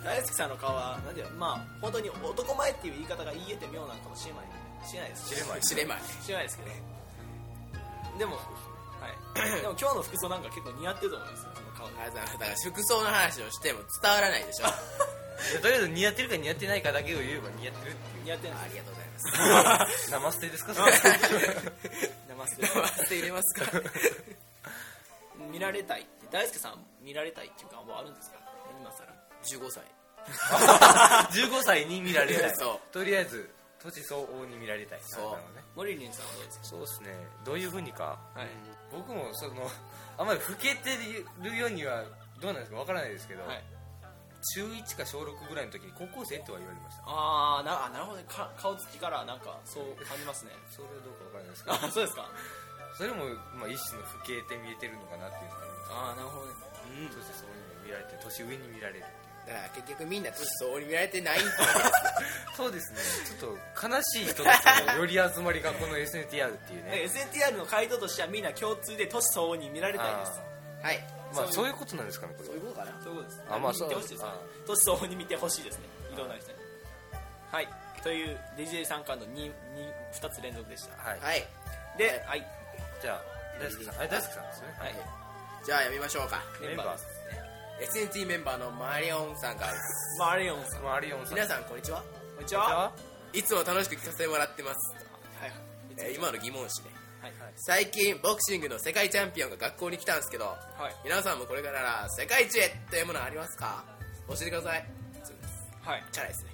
[0.03, 4.45] 大輔さんの顔はなんていうのまあ本当に男前っていう言い方が言えて妙なのかもしれない
[4.88, 5.09] しれない。
[5.09, 5.62] です知れまい。
[5.62, 6.69] 知れないですけど。
[8.19, 8.41] でもは
[9.07, 9.62] い。
[9.62, 11.88] でも今日の服装なんか結構似合ってると思いますよその顔。
[11.88, 14.67] だから服装の話をしても伝わらないでしょ。
[15.62, 18.24] とりあえず似合ってるか似合ってないかだけを言えば似合ってるっていう。
[18.25, 20.12] 似合ってるんですりがとうございます。
[20.12, 20.74] 生捨てですか？
[23.10, 23.72] 入れますか。
[25.51, 26.01] 見られたい。
[26.01, 28.38] って大輔さん見られたいっていう願望あるんですか？
[28.79, 29.67] 今更。
[29.67, 29.84] 15歳。
[30.29, 32.53] 15歳に見られたい。
[32.91, 33.50] とりあえず
[33.81, 35.00] 年相応に見られたい。
[35.03, 35.31] そう。
[35.31, 35.63] なるほどね。
[35.75, 36.63] モリリンさんはどうですか？
[36.65, 37.15] そうですね。
[37.46, 38.19] どういうふうにか。
[38.36, 38.48] はい。
[38.91, 39.69] 僕もその
[40.17, 40.98] あんまり老けて
[41.41, 42.03] るようには
[42.41, 42.77] どうなんですか？
[42.77, 43.63] わからないですけど、はい
[44.55, 47.03] 中1か小6ぐらいの時に高校生っては言われました。
[47.05, 48.25] ああなるほどね。
[48.27, 50.51] か顔つきからなんかそう感じますね。
[50.72, 51.75] それはどうかわからないですけど。
[51.79, 52.29] あそうですか。
[52.98, 55.51] それも、まあ、一種の老けて見えてるのかなっていう。
[55.91, 56.53] あああなるほどね。
[56.89, 59.48] 年相応に見られて年上に見られるっていう。
[59.48, 61.39] だから結局みんな年相応に見られてない。
[62.55, 63.00] そうですね。
[63.39, 67.08] ちょっと悲しい人たちの寄り集まりがこの SNTR っていうね。
[67.08, 70.31] SNTR の回答としてはみんな共通で年相応に見られたいです。
[70.81, 72.91] はいまあそういうことなんですかねこれそういうことかな。
[73.03, 74.29] そういうことですあまあ見てほしいですね。
[74.65, 75.86] 年相応に見てほしいですね。
[76.13, 76.57] いろんな人に。
[77.51, 77.67] はい。
[78.03, 79.51] という DJ 参加の 2,
[80.13, 80.95] 2, つ連続でした。
[81.09, 81.48] はい、はい。
[81.98, 82.45] で、はい、
[83.01, 83.21] じゃあ
[83.62, 83.95] 大輔さん。
[83.98, 84.67] はい大輔さんですね。
[84.79, 84.95] はい、
[85.65, 86.41] じゃあやめましょうか。
[86.62, 88.09] メンバーですね。
[88.09, 90.19] SNT メンバーのマリオンさんからです。
[90.19, 90.81] マリオンさん。
[90.81, 91.36] こマリオンさん。
[91.36, 92.03] 皆さんこんにちは。
[92.39, 92.91] んにちは。
[93.33, 94.95] いつも楽しく聞かせてもらってます、
[95.39, 95.51] はい。
[95.98, 96.99] えー今の疑問詞ね
[97.55, 100.57] 最近ボクシングの世界チャンピオンが学校に来たんですけどはい。
[101.03, 103.83] 皆さんもこれから世界一へっていうものありますか？
[104.29, 104.85] 教えてください。
[105.23, 106.03] そうですはい。
[106.11, 106.51] チャラいですね。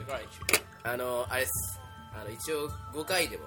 [0.00, 1.80] 世界一あのあれです。
[2.14, 3.44] あの一応5回でも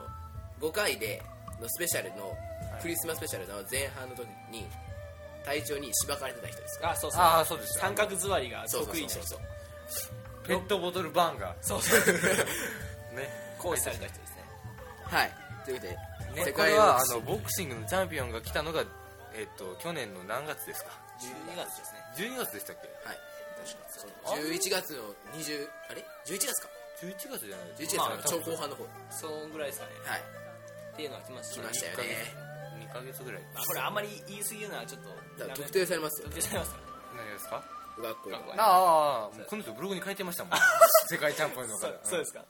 [0.61, 1.21] 5回で
[1.59, 2.33] のスペシャルの、
[2.81, 4.65] クリスマススペシャルの前半の時に
[5.45, 7.21] 体調にしばかれてた人ですあそうそう。
[7.21, 7.81] ああそうですよ。
[7.81, 9.19] 三角座りがそうそう得意な人。
[9.23, 9.39] そう
[9.87, 11.55] そうペットボトルバーンが。
[11.61, 11.99] そうそう。
[13.17, 13.29] ね。
[13.57, 14.43] 行使された人ですね。
[15.05, 15.87] はいということ
[16.35, 17.75] で、ねこれはあのボクシング。
[17.75, 18.83] のチャンピオンが来たのが
[19.33, 21.99] えっと去年の何月ですか？12月ですね。
[22.17, 22.87] 12月でしたっけ？
[23.07, 23.19] はい。
[23.65, 26.69] 確か11月の20あれ？11月か。
[27.01, 28.85] 11月じゃない11月の超後半の方。
[29.09, 29.91] そんぐらいですかね。
[30.05, 30.21] はい。
[30.21, 32.03] っていうのが来ました来ましたよね。
[32.87, 33.41] 2ヶ月ぐらい。
[33.53, 36.83] まあこれあんまり言い過ぎるのはちょっと特定されますよ特定されますから
[37.23, 37.63] 何ですか？
[37.95, 40.59] 学校ああこの人ブログに書いてましたもん。
[41.07, 41.87] 世界チャンピオンの方。
[42.03, 42.39] そうですか。
[42.39, 42.45] は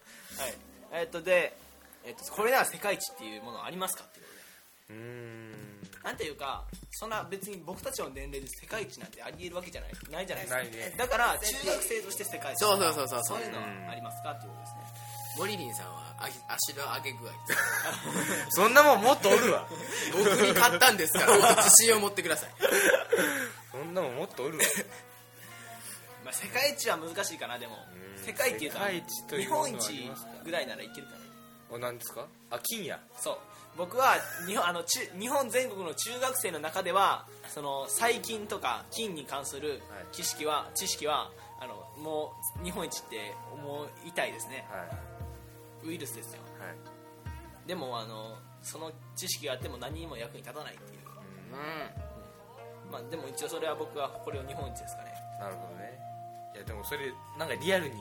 [0.47, 0.57] い。
[0.91, 1.55] えっとで
[2.05, 4.31] えっとこれなら世界一っていうものありますかっていうこ
[4.87, 4.99] とで。
[4.99, 5.65] うーん。
[6.03, 9.91] なんていうかそんな別に僕たちの年齢で世界一なんてありえるわけじゃない。
[10.11, 10.63] ないじゃないですか。
[10.63, 10.95] ないね。
[10.97, 12.57] だから中学生として世界一。
[12.57, 13.41] そうそうそうそうそう。
[13.41, 15.15] いうのはありますかっていうことですね。
[15.37, 17.31] モリリンさんはあ足の上げ具合。
[18.51, 19.67] そんなもんもっとおるわ。
[20.13, 22.51] 僕に買ったんですから 自信を持ってください。
[23.71, 24.63] そんなもんもっとおるわ。
[26.23, 27.77] まあ世界一は難しいかなでも。
[28.17, 28.23] うん。
[28.23, 30.11] 世界っていうと世界一とい日本一
[30.43, 31.24] ぐらいならいけるかな
[31.71, 32.27] お何ですか？
[32.51, 32.99] あ金や。
[33.19, 33.37] そう。
[33.77, 34.15] 僕は
[34.47, 39.79] 日本あの中日本全国の中学生の中ではその細菌とか菌に関するはい。
[40.11, 44.65] 知識は、知識はあのもう日本一って思いたいですね。
[44.69, 44.83] は
[45.85, 45.89] い。
[45.89, 46.41] ウイルスですよ。
[46.59, 47.67] はい。
[47.67, 50.99] でもあのその知識があっても何にも役に立たないっていう、
[52.91, 55.13] まあ、でも一応それは僕はこれを日本一ですかね。
[55.39, 55.99] なるほどね。
[56.55, 57.93] いやでもそれなんかリアルにい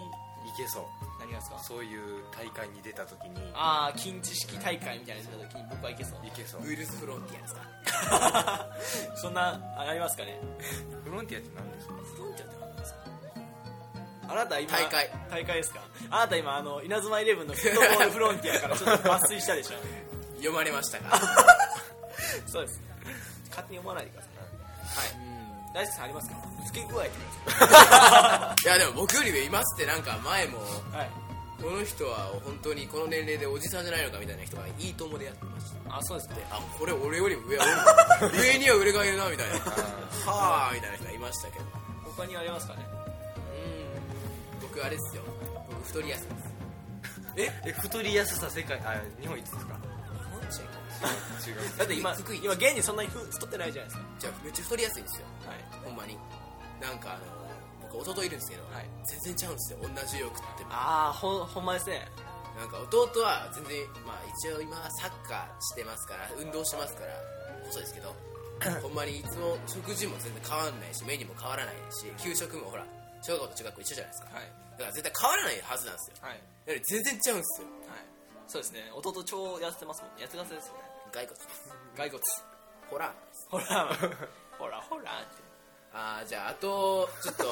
[0.56, 0.84] けそう
[1.24, 1.58] 何がですか？
[1.58, 3.40] そういう大会に出た時に。
[3.54, 6.26] ああ金知識大会みたいなの出た時に僕はいけそう。
[6.26, 6.66] いけそう。
[6.66, 8.68] ウイルスフロンティアですか？
[9.16, 10.38] そんなあありますかね？
[11.04, 11.94] フロンティアって何ですか？
[11.94, 12.98] フロンティアって何ですか？
[14.28, 15.10] あなた今大会。
[15.30, 15.80] 大会ですか？
[16.10, 19.78] あなた今あの稲妻イレブンのフットボールフロンティアからちょっと抜粋したでしょ？
[20.38, 21.18] 読まれましたか
[22.46, 22.80] そうです。
[23.50, 25.16] 勝手に思わないでください。
[25.18, 25.33] はい
[25.74, 26.36] 大輔さんありますか？
[26.66, 27.10] 付け具合い。
[28.64, 30.58] やでも僕より上いますってなんか前も
[30.92, 31.10] はい。
[31.62, 36.34] この人は本当にこの年齢でおじさんじゃないのかみたいな人がいいともでやってましたあそうですか。
[36.50, 37.56] あこれ俺よりも上
[38.38, 39.54] 上には俺がいるなみたいな。
[40.30, 41.64] はあみたいな人がいましたけど。
[42.16, 42.86] 他にありますかね？
[44.60, 44.68] うん。
[44.68, 45.22] 僕あれですよ。
[45.70, 46.28] 僕太りやすい
[47.36, 47.64] です。
[47.66, 47.72] え？
[47.72, 49.74] 太りやすさ世界あ日本一ですか？
[49.74, 50.68] 違う
[51.78, 54.08] だって今今現にそんなにふ太ってないじゃないですか。
[54.18, 55.26] じゃあめっちゃ太りやすいんですよ。
[55.46, 55.84] はい。
[55.84, 56.18] ほんまに。
[56.80, 57.20] なんかあの
[57.82, 58.88] 僕弟いるんですけど、はい。
[59.04, 59.78] 全然ちゃうんですよ。
[59.82, 60.72] 同じよくっても。
[60.72, 62.08] ああほんほんまですね。
[62.56, 67.14] なんか弟は全然まあ一応今はサッカーしてますから運動してますから
[67.66, 68.14] 細いですけど
[68.80, 72.86] ほんまにいつも食事も全然変わんないしメニューも変わらないし給食もほら
[73.22, 74.36] 小学校と中学校一緒じゃないですか。
[74.36, 74.44] はい。
[74.44, 76.16] だから絶対変わらないはずなんですよ。
[76.20, 76.38] はい。
[76.38, 77.68] だから全然ちゃうんですよ。
[77.88, 78.14] はい。
[78.46, 78.90] そうですね。
[78.94, 80.24] 弟超痩せてますもんね。
[80.24, 81.38] 痩せ痩せですよね骸骨
[81.96, 82.20] 骸骨。
[82.90, 83.14] ホラー。
[83.48, 83.64] ほら
[84.58, 85.42] ほらほらって。
[85.96, 87.44] あーじゃああとちょっと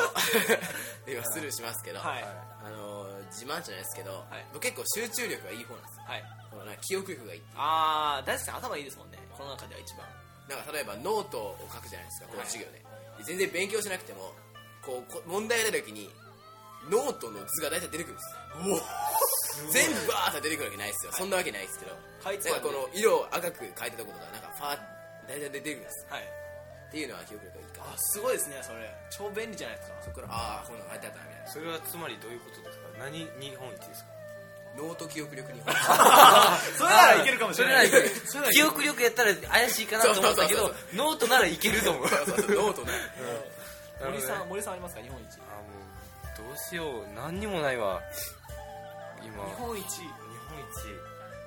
[1.06, 2.24] 今スルーしますけど、はい。
[2.24, 4.46] あのー自慢じゃないですけど、はい。
[4.52, 6.04] 僕結構集中力がいい方なんですよ。
[6.06, 6.24] はい。
[6.50, 7.42] このなんか記憶力がいい。
[7.56, 9.18] ああ大輔さん頭いいですもんね。
[9.38, 10.06] この中では一番。
[10.48, 12.78] なんか例えばノートを書くじゃないですかこのはい授業で,、
[13.18, 14.34] で全然勉強しなくても
[14.84, 16.12] こうこ問題が出た時に
[16.90, 18.28] ノートの図が大体出てくるんです
[19.72, 21.92] 全部バーッと出てくるわけないですよ、そんなわけないですけど。
[22.24, 24.78] なんかこの色を赤く書いたところがなんかファーッ
[25.28, 26.22] 大体出てくるんですはい。
[26.22, 28.94] っていうのは記憶力がいいからあすごいですねそれ。
[29.10, 29.96] 超便利じゃないですか。
[30.04, 32.84] そこからああこういうの書いてあったなみたいなそれはつまりどういうことですか？
[33.00, 34.10] 何日本一ですか？
[34.76, 35.60] ノート記憶力に
[36.78, 37.90] それならいけるかもしれない。
[38.52, 42.08] 記憶力やったら怪しいかなと思ったけどノートならいけると思う。
[42.08, 42.56] そうそうそう。
[42.56, 42.92] ノートね。
[44.04, 45.02] 森さあん森さんありますか？
[45.02, 45.36] 日本一。
[45.38, 45.44] も
[46.44, 47.06] うどうしよう。
[47.14, 48.00] 何にもないわ
[49.24, 49.44] 今。
[49.44, 49.84] 日本一。
[49.84, 50.08] 日
[50.50, 50.66] 本一。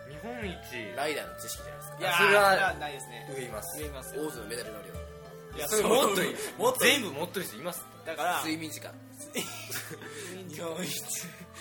[0.10, 0.96] 日本一。
[0.96, 1.98] ライダーの知識じゃないですか。
[2.00, 3.28] いやーそれはないですね。
[3.36, 3.80] 上います。
[3.80, 4.22] 上いますよ。
[4.24, 4.94] オーズのメダルの量。
[5.58, 6.36] いやそれもっといい。
[6.58, 7.86] もっと全部持ってる人います。
[8.06, 8.92] だから睡眠時間。
[10.50, 11.02] 日本一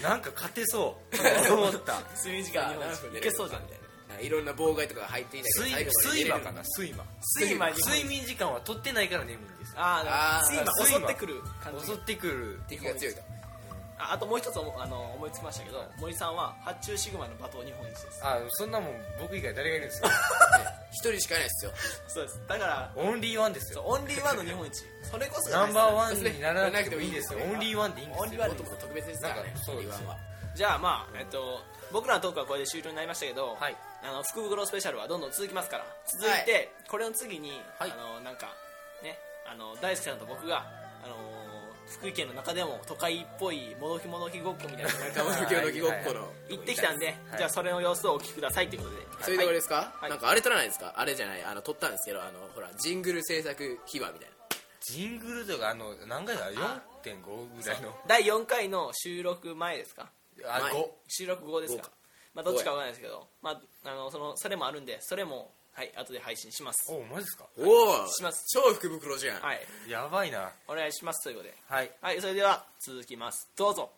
[0.03, 1.53] なんか勝てそう。
[1.53, 2.01] 思った。
[2.19, 2.71] 睡眠時間。
[2.71, 3.85] 日本一いけそうじゃんみたいな。
[4.21, 6.63] いろんな妨害とかが入っていたけど睡最後まで睡魔かな？
[6.79, 7.05] 睡魔。
[7.41, 10.73] 睡魔睡眠時間は取ってないから眠いんですああ睡魔。
[10.87, 11.87] 襲ってくる感じ。
[11.87, 12.61] 襲ってくる。
[12.69, 13.21] 敵が強いと
[14.11, 18.21] ああともう一つ思あの思いつきましたけど森さんは発注シグマの罵倒日本一です。
[18.23, 20.09] あそんなもん僕以外誰がいるんですか？
[20.93, 21.73] 一人しかいないですよ。
[22.09, 22.41] そうです。
[22.47, 23.83] だからオンリーワンですよ。
[23.85, 24.85] オンリーワンの日本一。
[25.11, 27.41] それこそナンバーワンンにならなくてもいいですよ。
[27.41, 28.23] オンリーワンでいいんですよ。
[28.25, 30.17] オンリーワンも特別ですからねオンリーワンは。
[30.55, 33.77] じゃあまあえっと僕らのトークはこれで終了になりましたけど、はい。
[34.03, 35.85] あの福袋スペシャルはどんどん続きますから。
[36.07, 37.91] 続いて、これの次に、はい。
[37.91, 38.53] あのなんか
[39.03, 40.65] ねあの大輔さんと僕が
[41.05, 41.17] あの
[41.87, 47.17] 福井県の中でも都会っぽいもどきもどきごっこみたいなの行ってきたんで、はい。
[47.39, 50.11] じゃあそれの様子をお聞きくださいということで、そういうところですか、はい。
[50.11, 50.95] なんかあれ撮らないですか？
[50.97, 54.35] あれじゃないあの撮ったんですけどあのほらジングル制作秘話みたいな。
[54.81, 57.95] ジングルとかあの何回だ？4.5ぐらいの。
[58.07, 60.11] 第4回の収録前ですか？
[60.47, 61.91] あ前5収録後ですか？
[62.35, 66.85] まあどっちかわからないですけど、まあ、あのそのそれもあるんでそれもはい後で配信します。
[66.89, 67.47] おマジですか？
[67.59, 68.45] おおします。
[68.53, 69.61] 超福袋じゃん、はい。
[69.91, 70.51] やばいな。
[70.69, 71.55] お願いしますということで。
[71.69, 71.91] はい。
[72.01, 73.51] はいそれでは続きます。
[73.57, 73.91] どうぞ。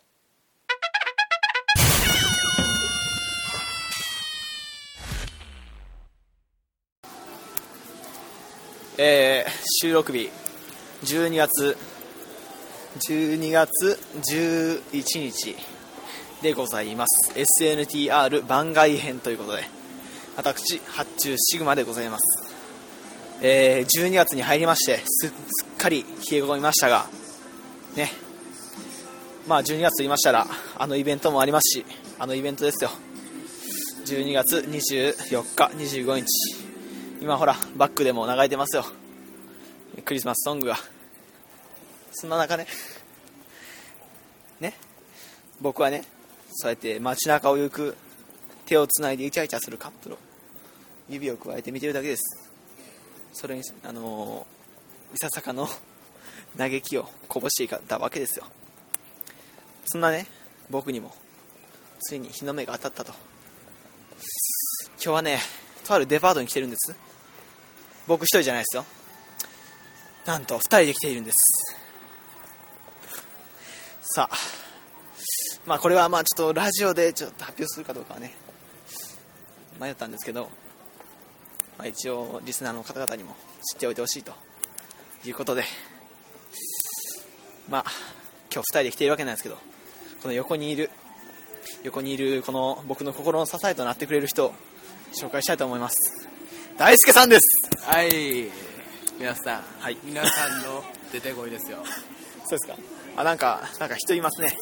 [8.98, 9.50] えー、
[9.82, 10.30] 収録日。
[11.04, 11.76] 12月
[13.06, 15.54] 12月11日
[16.42, 17.32] でございます。
[17.62, 19.64] SNTR 番外編ということで
[20.36, 22.54] 私発注シグマでございます。
[23.40, 25.30] えー、12月に入りましてすっ
[25.78, 27.06] かり冷え込みましたが
[27.96, 28.10] ね。
[29.48, 30.46] まあ12月と言いましたら
[30.78, 31.86] あのイベントもありますし
[32.18, 32.90] あのイベントですよ。
[34.04, 36.26] 12月24日25日。
[37.22, 38.84] 今ほらバックでも流れてますよ。
[40.04, 40.76] クリスマスソングが。
[42.12, 42.66] そんな中ね。
[44.60, 44.74] ね。
[45.62, 46.04] 僕はね
[46.52, 47.96] そうやって街中を行く
[48.66, 50.18] 手をつないでイチャイチャするカップルを
[51.08, 52.22] 指を加えて見てるだけです。
[53.32, 54.46] それにあの
[55.14, 55.68] いささかの
[56.56, 58.46] 嘆きをこぼしていたわけですよ。
[59.86, 60.26] そんなね
[60.70, 61.14] 僕にも
[62.00, 63.12] ついに日の目が当たったと。
[64.96, 65.40] 今日はね
[65.84, 66.94] とあるデパートに来てるんです。
[68.06, 68.84] 僕一人じゃないですよ。
[70.24, 71.36] なんと二人で来ているんです。
[74.00, 74.36] さあ
[75.66, 78.34] まあこれはまあちょっとラジオでちょっと発表するかどうかはね
[79.78, 80.48] 迷ったんですけど、
[81.78, 83.36] まあ、一応リスナーの方々にも
[83.72, 84.32] 知っておいてほしいと
[85.24, 85.64] いうことで
[87.68, 87.84] まあ
[88.52, 89.56] 今日2人で来ているわけなんですけど
[90.22, 90.90] この横にいる
[91.82, 94.54] 横にいるこの僕の心の支えとなってくれる人を
[95.12, 96.28] 紹介したいと思います。
[96.78, 97.42] 大輔さんです。
[97.82, 98.50] はい。
[99.18, 99.96] 皆さん、はい。
[100.02, 101.78] 皆さんの出てこいですよ。
[102.46, 102.76] そうですか。
[103.16, 104.56] あなんかなんか人いますね。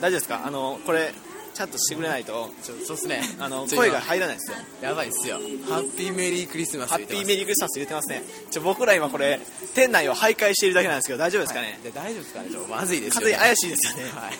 [0.00, 0.42] 大丈夫ですか？
[0.46, 1.12] あのこれ
[1.60, 2.48] ちゃんとしてくれないと。
[2.62, 3.20] ちょそうっすね。
[3.38, 4.56] あの声が入らないですよ。
[4.80, 5.36] やばいっすよ。
[5.68, 8.22] ハッピーメリークリスマスハッピーメリークリスマス言ってますね。
[8.50, 9.38] ちょ僕ら今これ
[9.74, 12.48] 店内を徘徊しているだけなんですけど大丈夫ですかね、で大丈夫ですかね？
[12.48, 14.32] ちょまずいですよ、完全に怪しいですよね、はい。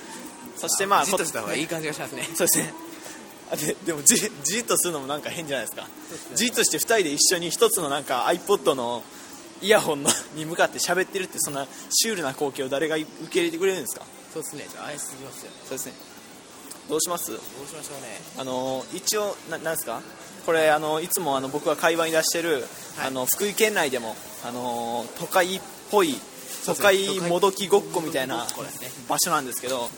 [0.57, 2.23] そしてまあじっとした方がいい感じがしますね。
[2.23, 2.73] そうですね。
[3.53, 5.87] あででもじじっとするのもなんか変じゃないですか？
[6.35, 9.03] じっとして2人で一緒に一つのなんか iPod の
[9.61, 14.07] イヤホンのに向かって喋ってるってそんなシュールな光景を誰が受け入れてくれるんですか？
[14.33, 14.63] そうっすね。
[14.63, 15.53] ちょっと怪しすぎますよ。
[15.65, 15.93] そうですね
[16.90, 17.31] どうします？
[17.31, 18.20] どうしましょうね。
[18.38, 20.03] あの一応ななんですか？
[20.44, 22.62] これあのいつもあの僕が会話に出してる、はい。
[23.07, 26.16] あの福井県内でもあの都会っぽい
[26.66, 28.46] 都会もどきごっこみたいな
[29.09, 29.90] 場所なんですけどはい。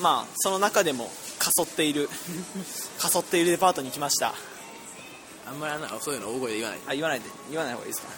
[0.00, 2.08] まあその中でもかそっている
[2.98, 4.28] かそっているデパートに来ました。
[4.28, 4.34] あ
[5.48, 6.80] あんまりあのそういうの大声で言わない。
[6.88, 7.26] あ言わないで。
[7.50, 8.08] 言わない方がいいですか？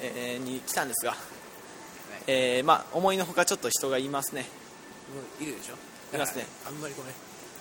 [0.00, 1.16] えー、に来たんですが、
[2.26, 4.46] えー、まあ思いのほかちょっと人がいますね。
[5.40, 5.74] いるでしょ？
[6.14, 6.46] いますね。
[6.66, 7.14] あんまりこうね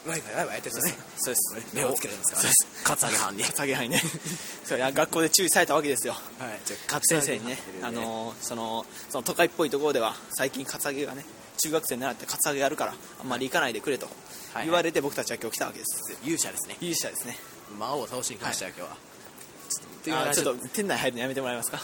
[0.07, 1.75] ワイワイワイワイやってる人ねそうです。
[1.75, 2.53] 目をつけるんですからね。
[2.83, 3.43] カツアゲ犯に。
[3.43, 4.01] カツアゲ犯にね。
[4.63, 6.13] そう学校で注意されたわけですよ。
[6.13, 6.59] はい。
[6.65, 11.25] じゃあ先生にねあのーそのその都会っぽいところでは最近カツアゲがね
[11.57, 14.07] 中学生に習ってカツアゲやるからあんまり行かないでくれと
[14.53, 14.65] はい。
[14.65, 16.13] 言われて僕たちは今日来たわけです。
[16.23, 16.77] 勇者ですね。
[16.81, 17.37] 勇者ですね。
[17.79, 20.33] 魔王を倒しに来ましたよ今日は。
[20.35, 21.81] ちょっと店内入るのやめてもらえますか？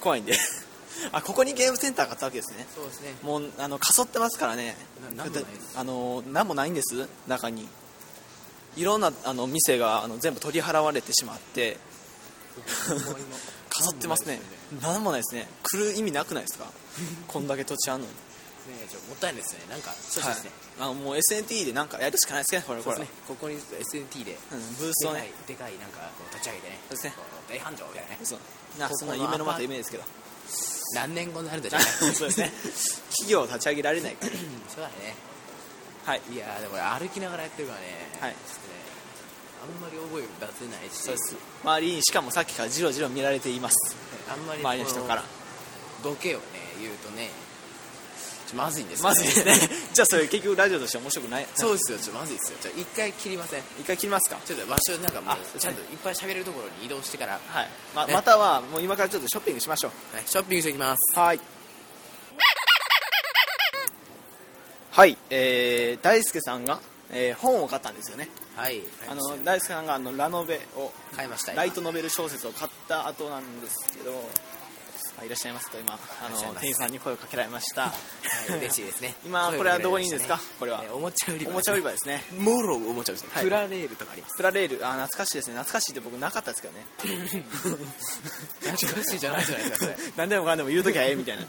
[0.00, 0.36] 怖いんで
[1.12, 2.66] あ ここにゲームセンターがあったわけですね。
[2.74, 3.14] そうですね。
[3.22, 4.76] もうあのかそってますからね。
[5.16, 5.78] ななんもないです。
[5.78, 7.08] あの何もないんです。
[7.26, 7.68] 中に。
[8.76, 11.78] いろんなあの店があの全部取り払われてしまって。
[13.70, 14.40] かそってますね。
[14.82, 15.48] 何もないですね。
[15.62, 16.66] 来る意味なくないですか？
[17.26, 18.12] こんだけ土地あんのに。
[18.12, 19.60] ねちょもったいないですね。
[19.68, 22.98] なんかそうですね、はい、あのもう SNT でなんかやるしかないですねこれこれ。
[23.00, 23.08] ね。
[23.26, 24.38] ここに SNT で。
[24.52, 25.32] うん、ブースをね。
[25.46, 26.78] でかいでかいなんかこう立ち上げてね。
[26.88, 27.14] そうですね。
[27.48, 28.18] 大繁盛みたいなね。
[28.22, 28.38] そう。
[28.78, 30.04] なそんな夢のまた夢ですけど
[30.94, 31.86] 何年後になるんでしょうね。
[32.14, 32.52] そうですね。
[33.10, 34.32] 企業を立ち上げられないから。
[34.32, 35.14] そうだね。
[36.04, 36.20] はい。
[36.32, 37.86] いやーでも俺歩きながらやってるからね。
[38.20, 38.32] はい。
[38.32, 38.82] ちょっとね
[39.62, 40.96] あんまり覚え出せないし。
[40.96, 41.36] そうです。
[41.62, 43.96] 周りにしかもさっきからじろじろ見られています。
[44.28, 45.24] あんまり周りの人から。
[46.02, 46.44] ボケをね
[46.80, 47.30] 言うとね
[48.54, 49.54] まずいんですよまずいですね。
[49.92, 51.46] じゃあそれ結局ラジオとして面白くない？
[51.54, 52.58] そうですよちょまずいですよ。
[52.62, 53.62] ちょ一回切りません。
[53.80, 54.38] 一回切りますか？
[54.44, 57.68] ちょっと場所なんかもあうちゃんといっぱい喋れるところに移動してから、はい。
[57.94, 58.12] まね。
[58.14, 60.16] またはもう今からちょっとショッピングしましょう。
[60.16, 61.18] はいショッピングしてきます。
[61.18, 61.40] はい。
[64.90, 66.78] はいえー、大輔さんが、
[67.10, 68.28] えー本を買ったんですよね。
[68.54, 74.12] はいあの大輔さんがあのラノベを買いましたよライトノベル小説を買った後なんですけど
[75.20, 77.82] あいらっしゃいますと今あの店員さんに声をかけられました。
[77.82, 79.14] はい嬉しいですね。
[79.24, 80.40] 今これはどこにいいんですか？
[80.58, 80.80] これは。
[80.84, 82.24] えーおもちゃ売り場おもちゃ売り場ですね。
[82.38, 83.44] モロおもちゃですね、はい。
[83.44, 84.36] プラレールとかあります。
[84.36, 84.86] プラレール。
[84.86, 85.54] あ懐かしいですね。
[85.54, 86.86] 懐かしいって僕なかったですけどね。
[88.60, 91.44] 懐かしいじゃないじゃないですか 何でもかんでも言うときはええみたいな。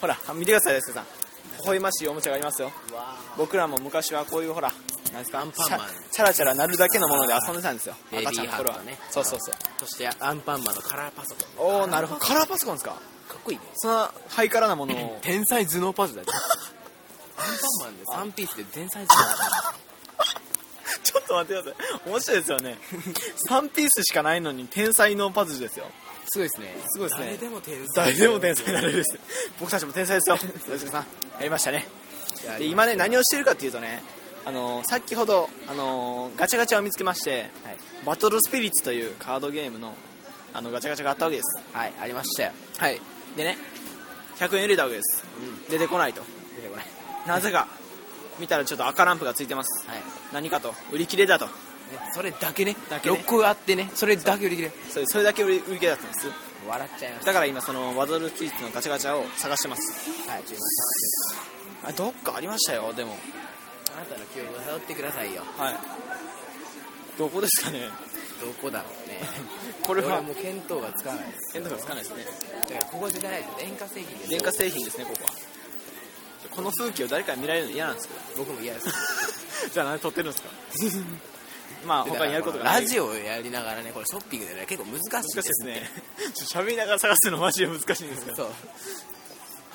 [0.00, 1.04] ほら見てください大輔さん。
[1.04, 2.70] 微笑ましいおもちゃがありますよ。
[2.92, 4.72] わ僕らも昔はこういうほら
[5.16, 5.80] なんですかアンパンマン。
[6.12, 7.94] チャラチャラ鳴るだけのもので遊んでたんですよ。
[8.10, 8.98] ベビーハートね。
[9.10, 9.54] そうそうそう。
[9.80, 11.66] そしてアンパンマンのカラーパソコン。
[11.66, 12.20] おおなるほど。
[12.20, 12.90] カラーパソコンですか？
[12.92, 12.98] か
[13.36, 13.64] っこいいね。
[13.76, 15.18] そんなハイカラなものを。
[15.22, 16.38] 天才頭脳パズルだよ。
[17.38, 19.24] アンパンマンで3ピースで天才頭脳。
[21.02, 22.08] ちょっと待ってください。
[22.10, 22.78] 面白いですよね。
[23.48, 25.86] 3ピースしかないのに天才のパズルですよ。
[26.28, 26.76] すごいですね。
[26.88, 27.26] すごいですね。
[27.26, 28.06] 誰でも天才。
[28.06, 29.18] 誰でも天才になれるです。
[29.60, 30.36] 僕たちも天才ですよ。
[30.68, 31.02] 大輔さん。
[31.02, 31.06] や
[31.42, 31.86] りましたね。
[32.58, 34.02] で今ね何をしてるかっていうとね
[34.46, 37.76] あのー先ほど、あのーガチャガチャを見つけまして、はい。
[38.06, 39.94] バトルスピリッツというカードゲームの
[40.54, 41.60] あのガチャガチャがあったわけです。
[41.72, 43.00] はいありましたよはい。
[43.36, 43.58] でね
[44.38, 45.24] 100円入れたわけです、
[45.68, 46.22] 出てこないと。
[46.56, 46.86] 出てこない。
[47.26, 47.66] なぜか
[48.38, 49.88] 見たらちょっと赤ランプがついてます。
[49.88, 49.98] はい。
[50.32, 51.46] 何かと売り切れだと。
[51.46, 51.52] ね
[52.14, 52.76] それだけね。
[52.88, 53.16] だけね。
[53.16, 54.72] 6個あってねそれだけ売り切れ。
[54.88, 56.30] それそれだけ売り売り切れだったんです。
[56.68, 60.26] 笑っちゃいましだから今そのバトルスピリッツのガチャガチャを探してます。
[60.26, 60.64] たはいちょっと
[61.88, 63.16] あどっかありましたよでも
[63.96, 65.42] あなたの記憶を辿ってくださいよ。
[65.56, 65.74] はい。
[67.18, 67.88] どこですかね？
[68.40, 69.20] どこだろうね。
[69.82, 70.20] これは。
[70.20, 71.58] もう見当がつかないです。
[71.58, 72.24] 見当がつかないですね。
[72.68, 75.30] だからここでじゃないと電化製品で電化製品ですねここは。
[76.50, 78.20] この風景を誰かに見られるの嫌なんですけど。
[78.44, 78.88] 僕も嫌です。
[79.72, 80.48] じゃあ何撮ってるんですか？
[81.86, 82.82] まあ他にやることがない。
[82.82, 85.90] ラジオをやりながらねこれショッピングでね結構難しいですね。
[86.52, 88.36] 喋りながら探すのマジで難しいんですけど。
[88.36, 88.52] そう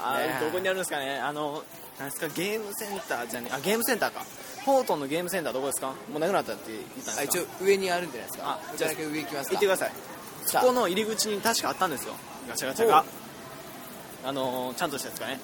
[0.04, 1.20] あどこにあるんですかね。
[1.20, 1.64] あの
[2.00, 4.24] なんですかゲームセンターじゃねあゲームセンターか。
[4.66, 5.88] フォートンのゲームセンターどこですか？
[6.12, 7.40] もうなくなったって言ったんあですか？
[7.58, 8.60] 一応上にあるんじゃないですか。
[8.72, 9.56] あじゃあだけ上行きますか。
[9.56, 9.92] 行ってください。
[10.46, 12.14] そこの入り口に確かあったんですよ。
[12.48, 13.06] ガチャガチャが。
[14.24, 15.40] あのーちゃんとしたやつがね。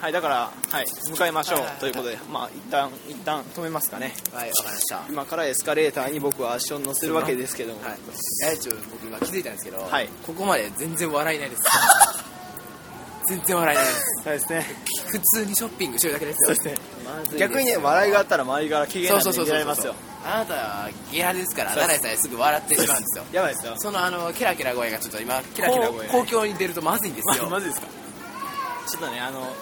[0.00, 1.58] はいだからはい向かいましょう。
[1.60, 1.80] はいはいはい。
[1.80, 4.14] ということでまあ一旦一旦止めますかね。
[4.32, 5.00] はいわかりました。
[5.08, 7.98] 今からエスカレーターに僕は足を乗せるわけですけども、はい。
[8.52, 10.08] えちょ僕今気づいたんですけど、はい。
[10.26, 11.62] ここまで全然笑いないです
[13.28, 13.86] 全然笑いない。
[13.86, 14.66] ですそうですね。
[15.08, 16.54] 普通にショッピングしてるだけですよ。
[16.56, 17.38] そうですね。
[17.38, 19.94] 逆にね笑いがあったら周りから機嫌なんで見られますよ。
[20.26, 22.00] あなたはゲラですからそうです。
[22.00, 23.24] 奈良さえすぐ笑ってしまうんですよ。
[23.32, 23.74] やばいですよ。
[23.78, 27.44] そのあのキラキラ声がちょっと今キラキラ声公共に出るとまずいんですよ。
[27.50, 27.86] まマジですか？
[28.88, 29.54] ちょっとねあの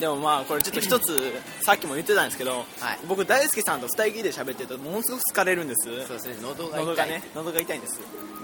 [0.00, 2.98] でもまあこれちょっと一つさっきも言ってたんですけど、はい。
[3.08, 5.84] 僕大輔さんと二人きりで喋ってるとものすごく疲れるんです。
[6.06, 6.36] そうですね。
[6.42, 6.84] 喉が痛い。
[6.86, 8.00] 喉がね喉が痛いんです。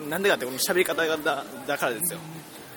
[0.08, 2.18] なんでかってこの喋り方がだだからですよ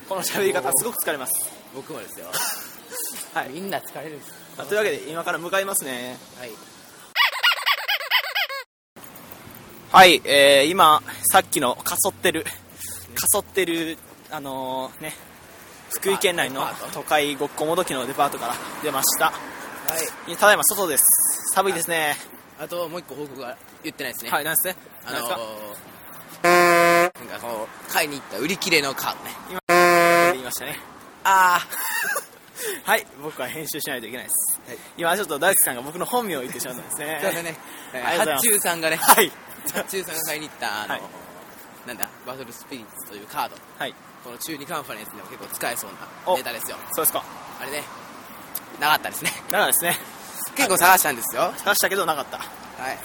[0.07, 1.31] この喋り方すごく疲れます。
[1.75, 2.27] 僕もですよ。
[3.33, 3.49] はい。
[3.49, 4.31] みんな疲れるんです。
[4.57, 6.17] まあというわけで今から向かいますね。
[6.39, 6.51] はい。
[9.91, 13.97] はい、えー、今さっきのかそってるかそってる
[14.29, 15.15] あのーね
[15.89, 19.27] 福井県内の都会ごっこもどきのデパートから出ました。
[19.27, 19.31] は
[20.27, 20.35] い。
[20.35, 21.03] ただいま外です。
[21.53, 22.17] 寒いですね。
[22.59, 24.31] あともう一個報告が言ってないですね。
[24.31, 24.75] はいなんですね？
[25.05, 26.47] あのなんですか？
[26.49, 29.23] ー、なんかこう買いに行った売り切れのカード
[29.55, 29.59] ね
[30.45, 30.79] ましたね。
[31.23, 31.59] あ
[32.85, 34.77] はい僕は編集しないといけないです、はい。
[34.97, 37.15] 今ちょっと大輔さんが僕の本名を言ってしまったんですね。
[37.19, 37.57] あ そうだね。
[37.93, 38.47] ありがとうございます。
[38.47, 38.95] 発注さんがね。
[38.95, 39.31] はい。
[39.73, 41.01] 発注さんが買いに行ったあの、はい。
[41.87, 43.55] なんだバトルスピリッツというカード。
[43.77, 43.95] はい。
[44.23, 45.89] この中二カンファレンスでも結構使えそう
[46.25, 46.31] お。
[46.31, 46.77] なネタですよ。
[46.93, 47.23] そうですか。
[47.61, 47.83] あれね。
[48.79, 49.31] なかったですね。
[49.47, 49.97] だからですね。
[50.55, 51.53] 結構探したんですよ。
[51.57, 52.37] 探したけどなかった。
[52.37, 52.97] はい。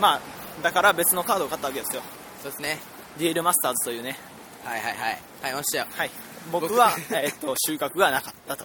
[0.00, 0.20] まあ
[0.62, 2.02] だから別のカードを買ったわけですよ。
[2.42, 2.78] そうですね。
[3.18, 4.18] デュエルマスターズというね。
[4.64, 5.22] はいはいはい。
[5.42, 5.86] 買いましたよ。
[5.94, 6.10] はい
[6.50, 8.64] 僕は、えっと収穫がなかったと。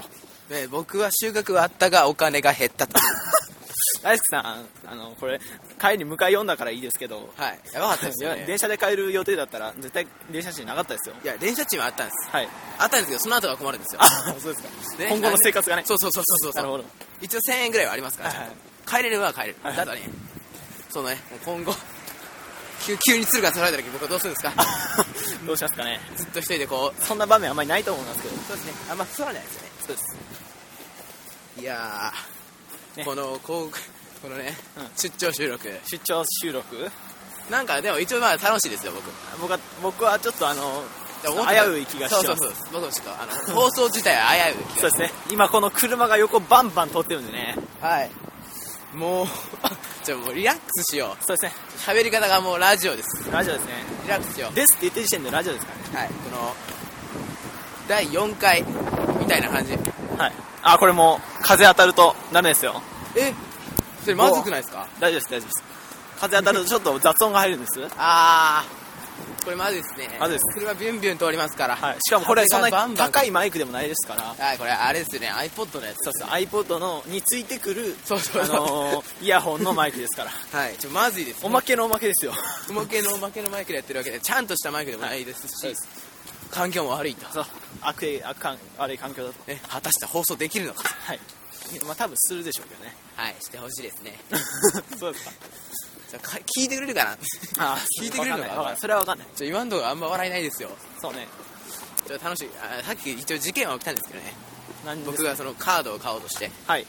[0.49, 2.99] ね僕は収穫はあったがお金が減ったと。
[4.01, 5.39] 大輔さんあのこれ
[5.79, 7.59] 帰り迎え読んだからいいですけどはい。
[7.73, 8.41] やばかったですいよね。
[8.41, 11.15] や 電車で帰る予定だったら絶対電車賃なかったですよ。
[11.23, 12.49] いや電車賃はあったんですはい。
[12.77, 14.01] あったんですけどその後が困るんですよ。
[14.01, 14.69] あそうですか。
[15.03, 15.83] ね今後の生活がね。
[15.85, 16.61] そうそうそうそうそう。
[16.61, 16.85] なるほど。
[17.21, 18.49] 一応1000円ぐらいはありますから、はいはい
[18.89, 20.01] 帰れるは帰れる、はいただね
[20.89, 21.17] そのね。
[21.45, 21.75] 今後
[22.79, 24.53] 急急に鶴が取られた時僕はどうするんですか？
[25.45, 25.99] どうしますかね。
[26.15, 28.35] ずっと一人でこうそんな場面あんまりないと思いますけど。
[28.47, 28.73] そうですね。
[28.89, 29.69] あんま座らないですよね。
[29.87, 31.61] そうです。
[31.61, 33.05] いやー、ね。
[33.05, 33.71] このこう
[34.21, 34.89] このね、うん。
[34.95, 35.79] 出張収録。
[35.85, 36.91] 出張収録？
[37.49, 39.09] なんかでも一応まあ楽しいですよ僕。
[39.41, 40.83] 僕は僕はちょっとあの
[41.23, 41.29] 危
[41.71, 42.25] うい気がします。
[42.27, 42.53] そうそうそう。
[42.73, 45.11] 僕もちょっとあの放送自体は危うい気がそうですね。
[45.31, 47.55] 今この車が横バンバン通ってるんでね。
[47.81, 48.11] はい
[48.93, 49.27] もう
[50.03, 51.53] じゃ あもうリラックスしよそうですね。
[51.75, 53.07] う喋り方がもうラジオです。
[53.31, 53.73] ラジオですね。
[54.03, 56.55] リラックスしよですって言ってる時点でラジオですかうはいこの
[57.87, 58.63] 第4回
[59.19, 59.71] みたいな感じ。
[59.73, 59.83] らね
[60.17, 60.33] はい。
[60.63, 62.81] あこれもう風当たるとダメですよ。
[63.15, 63.33] え
[64.03, 64.87] それまずくないですか？
[64.99, 65.63] 大丈夫です大丈夫です。
[66.19, 67.87] 風当たるとちょっと雑音が入るんです。
[67.97, 68.78] あー
[69.43, 70.17] これまずいですね。
[70.19, 70.53] まずいです。
[70.53, 71.75] 車ビュンビュン通りますから。
[71.75, 71.97] はい。
[71.99, 74.35] しかもこれそんなに高いマイクでもないですから。
[74.37, 75.29] はいこれあれですよね。
[75.29, 76.29] iPod のやつそうそう。
[76.29, 78.43] iPod のについてくるそうそう。
[78.43, 80.31] あのーイヤホンのマイクですから。
[80.59, 80.75] はい。
[80.77, 82.33] ちょまずいですおまけのおまけですよ。
[82.69, 85.87] おまけのおまけのマイクでやってるわけでちゃんとしたマイクでもないですし、そうです
[86.51, 87.45] 環境も悪いと、そう。
[87.81, 89.51] 悪い悪環悪い環境だと。
[89.51, 91.19] ね、果たして放送できるのかはい。
[91.85, 92.95] まあ多分するでしょうけどね。
[93.15, 94.19] はいしてほしいですね。
[94.99, 95.31] そうですか
[96.09, 97.17] じゃ聞いてくれるかな？
[97.59, 99.27] あ 聞いてくれるのかわかそれは分かんない。
[99.35, 100.69] ちょ今のところあんま笑いないですよ。
[100.99, 101.27] そうね。
[102.07, 102.49] ちょっと楽しい。
[102.61, 104.33] あさっき一応事件は起きたんですけどね。
[105.05, 106.49] 僕がそのカードを買おうとして。
[106.65, 106.87] はい。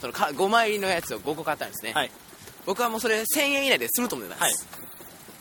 [0.00, 2.10] そのか5枚入りのやつを5個買ったんですね、はい。
[2.64, 4.54] 僕はもうそれ1000円以内で済むと思ってます、はい。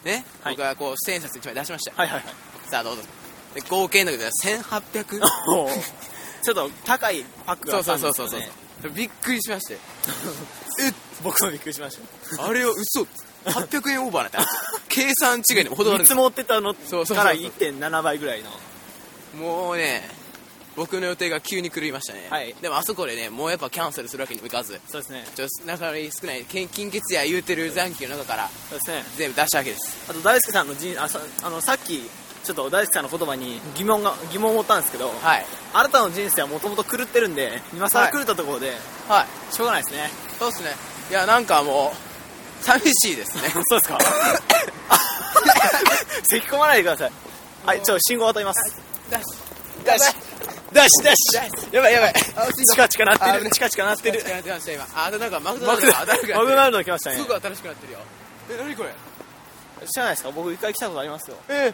[0.05, 0.53] ね、はい。
[0.55, 1.91] 僕はこう1000円札1枚出しました。
[1.91, 2.33] よ、はいはいはい。
[2.69, 3.03] さあどうぞ。
[3.53, 5.81] で合計の時で1800おー。
[6.43, 8.64] ちょっと高いパックがそうあったんですよそうそうそうそう、ね
[8.95, 9.77] びっくりしまして。
[11.23, 11.97] 僕もびっくりしまし
[12.35, 12.45] た。
[12.45, 13.07] あれを嘘。
[13.45, 14.37] 800円オーバーなんて
[14.89, 18.49] 計算違いでも程がある見積もってたのそうそうそうから1.7倍ぐらいの。
[19.39, 20.09] もうね
[20.75, 22.53] 僕の予定が急に狂いましたね、はい。
[22.61, 24.81] でもあそこでねもうやっぱキャンセルするわけにもいかず。
[24.87, 25.25] そうですね。
[25.35, 29.03] ちょっと中に少ない金金欠や言うてる残機の中からそうですね。
[29.15, 30.05] 全部出したわけです。
[30.09, 32.09] あと大輔さんの人あさあのさっき
[32.45, 35.45] ちょっと大輔さんの言葉に疑問が疑問を持ったんですけど、はい。
[35.73, 38.13] あなたの人生はもともと狂ってるんで今更はい。
[38.13, 38.73] 狂ったところで、
[39.09, 39.53] はい。
[39.53, 40.09] しょうがないですね。
[40.39, 40.69] そうっすね。
[41.09, 41.91] いやなんかも
[42.61, 43.49] う寂しいですね。
[43.69, 43.97] そうですか？
[46.29, 47.11] 咳込まないでください。
[47.65, 48.77] はいちょ信号渡ります。
[49.09, 49.27] ダッシ
[49.85, 50.15] ダッシュ。
[50.73, 51.75] ダッシュダッシュ。
[51.75, 52.13] やばいやばい。
[52.13, 54.19] チカチカなってるチカチカなってる。
[54.29, 54.87] やってました今。
[54.95, 55.75] あとなんかマクドナ
[56.67, 57.17] ルド来ましたね。
[57.17, 57.99] すぐ新しくなってるよ。
[58.51, 58.89] え何これ？
[59.87, 60.31] 知らないですか？
[60.31, 61.37] 僕一回来たことありますよ。
[61.49, 61.73] え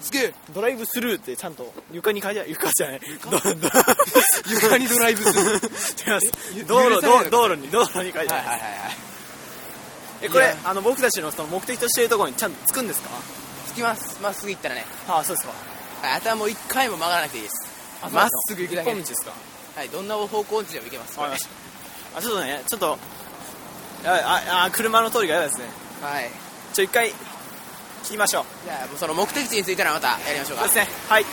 [0.00, 3.00] すげえドライブスルーってちゃんと床に書いてある床じゃない。
[3.00, 3.38] どど
[4.48, 6.66] 床にドライブする違います。
[6.66, 8.60] 道路道道路に道路に書いてある、はいはい
[10.22, 13.08] えこれあの僕たちのその目的としているところにちゃんと着くんですか？
[13.72, 14.18] 着きます。
[14.20, 14.84] まっすぐ行ったらね。
[15.08, 15.52] ああそうですか。
[16.02, 17.54] はいあとはもう一回も曲がらなくていいです。
[18.02, 19.04] あまっすぐ行くだけで。
[19.06, 19.32] すか？
[19.76, 21.14] はいどんな方向音痴でも行けます。
[21.18, 22.62] あちょっとね。
[22.68, 22.98] ちょっと
[24.04, 25.64] ああ車の通りが嫌ですね。
[26.02, 26.30] はい。
[26.74, 27.14] ちょ一回
[28.04, 28.44] 切りましょう。
[28.64, 30.64] じゃあその目的地に着いたらまたやりましょうか。
[30.64, 30.94] そうですね。
[31.08, 31.24] はい。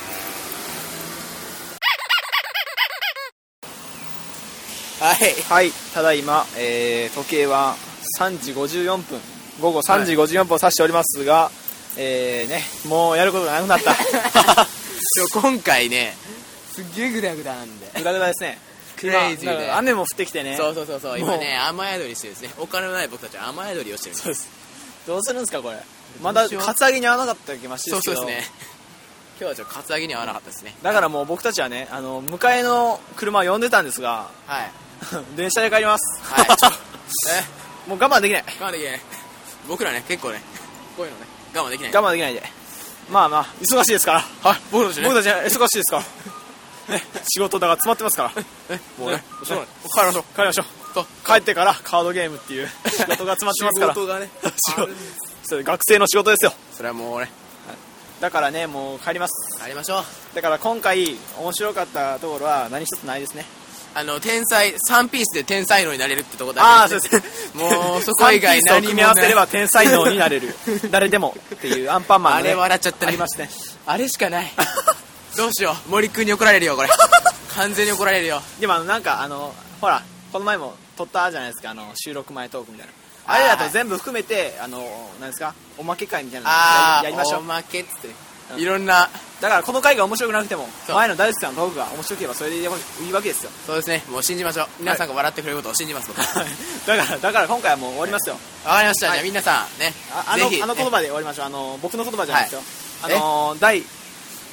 [5.00, 5.34] はい。
[5.50, 5.72] はい。
[5.94, 7.76] ただいま、えー時計は
[8.20, 9.20] 3時54分。
[9.62, 11.52] 午後3時54分を指しておりますが、
[11.98, 13.96] えーねもうやることがなくなった。
[15.40, 16.16] 今回ね
[16.74, 17.92] すっげえグダグダなんで。
[17.96, 18.60] グダグダですね。
[18.98, 19.52] クレイジーで。
[19.52, 20.58] 今だから雨も降ってきてね。
[20.58, 21.12] そうそうそうそう。
[21.12, 21.20] もう。
[21.20, 22.54] 今ね雨宿りしてるんですね。
[22.58, 24.50] お金のない僕たちは雨宿りをしてるんです。
[25.06, 25.78] どうするんですかこれ
[26.22, 28.22] まだカツアゲに合わなかったらけましそうですけど。
[28.22, 28.52] そうですね。
[29.40, 30.76] 今日はちょっとカツアゲには合わなかったですね。
[30.82, 34.72] だからもう僕たちはねあの迎えの車を呼んでたんですがはい。
[35.38, 36.20] 電車で帰ります。
[36.24, 36.48] はい。
[37.88, 38.44] もう我慢できない。
[38.60, 39.02] 我慢できない。
[39.68, 40.42] 僕らね結構ね
[40.96, 41.94] こういうのね我慢できない。
[41.94, 42.52] 我慢できないで。
[43.10, 44.26] まあまあ忙しいですから。
[44.44, 45.04] はい僕たちね。
[45.04, 46.04] 僕たちは忙しいですか
[46.90, 46.96] ら。
[46.96, 48.32] ね仕事だが詰まってますから。
[48.70, 49.24] えもうね。
[49.44, 50.24] そう帰りましょう。
[50.36, 50.66] 帰りましょう。
[50.94, 51.06] と。
[51.26, 53.94] 帰ってからカードゲームっていう仕事が詰まってますから。
[53.94, 54.30] 仕事がね。
[54.42, 54.90] 仕事
[55.48, 56.54] それ学生の仕事ですよ。
[56.74, 57.30] それはもうね
[58.20, 59.64] だからねもう帰ります。
[59.64, 60.36] ありましょう。
[60.36, 63.46] だから今回面白かったところは何一つないですね。
[63.96, 67.16] あの天才3ピースで天才能になれるってとこだけああそうです。
[67.16, 67.24] ね
[67.56, 70.50] もうそこ以外3ピースを何も組み合わせれば天才能になれる。
[70.92, 73.08] 誰でもっていうアンパンマンの、ね、あれ笑っちゃったね。
[73.08, 73.50] ありましたね。
[73.86, 74.52] あれしかない。
[75.38, 75.90] どうしよう。
[75.90, 76.90] 森君に怒られるよこれ。
[77.56, 78.42] 完全に怒られるよ。
[78.60, 81.70] でもあのなんかあのほらこの前も撮ったじゃないですか。
[81.70, 82.94] あの収録前トークみたいな
[83.28, 84.80] あれだと全部含めてあの
[85.20, 85.54] なんですか？
[85.78, 87.40] おまけ会みたいなのああややりましょう。
[87.42, 88.10] おまけっつって。
[88.54, 88.62] うん。
[88.62, 89.10] いろんな。
[89.42, 93.52] だからこの回が面白くなくても前の大好きさんのトークが面白ければそれでいいわけですよ。
[93.68, 94.02] そうですね。
[94.10, 94.68] もう信じましょう。
[94.80, 96.20] 皆さんが笑ってくれることを信じます僕。
[96.20, 96.44] わ か
[96.88, 98.38] だからだから今回はもう終わりますよ。
[98.66, 99.18] りました、はい。
[99.18, 101.46] じゃあ皆さんねああのあの言葉で終わりましょう。
[101.46, 102.62] あの僕の言葉じゃないですよ、
[103.02, 103.16] はい。
[103.16, 103.84] あの第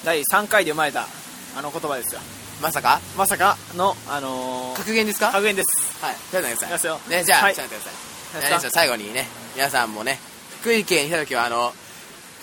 [0.04, 1.06] 第3回で生まれた
[1.56, 2.20] あの言葉ですよ。
[2.60, 3.00] まさか？
[3.16, 5.30] まさかのあのー格言ですか？
[5.32, 6.04] 格言です。
[6.04, 6.14] はい。
[6.30, 6.68] ちょっと待ってくだい。
[6.68, 7.00] きますよ。
[7.08, 7.54] さいねじゃあ、はい。
[7.54, 8.13] ちょっと待ってください
[8.70, 10.18] 最後にね皆さんもね
[10.60, 11.72] 福井県に来た時はあの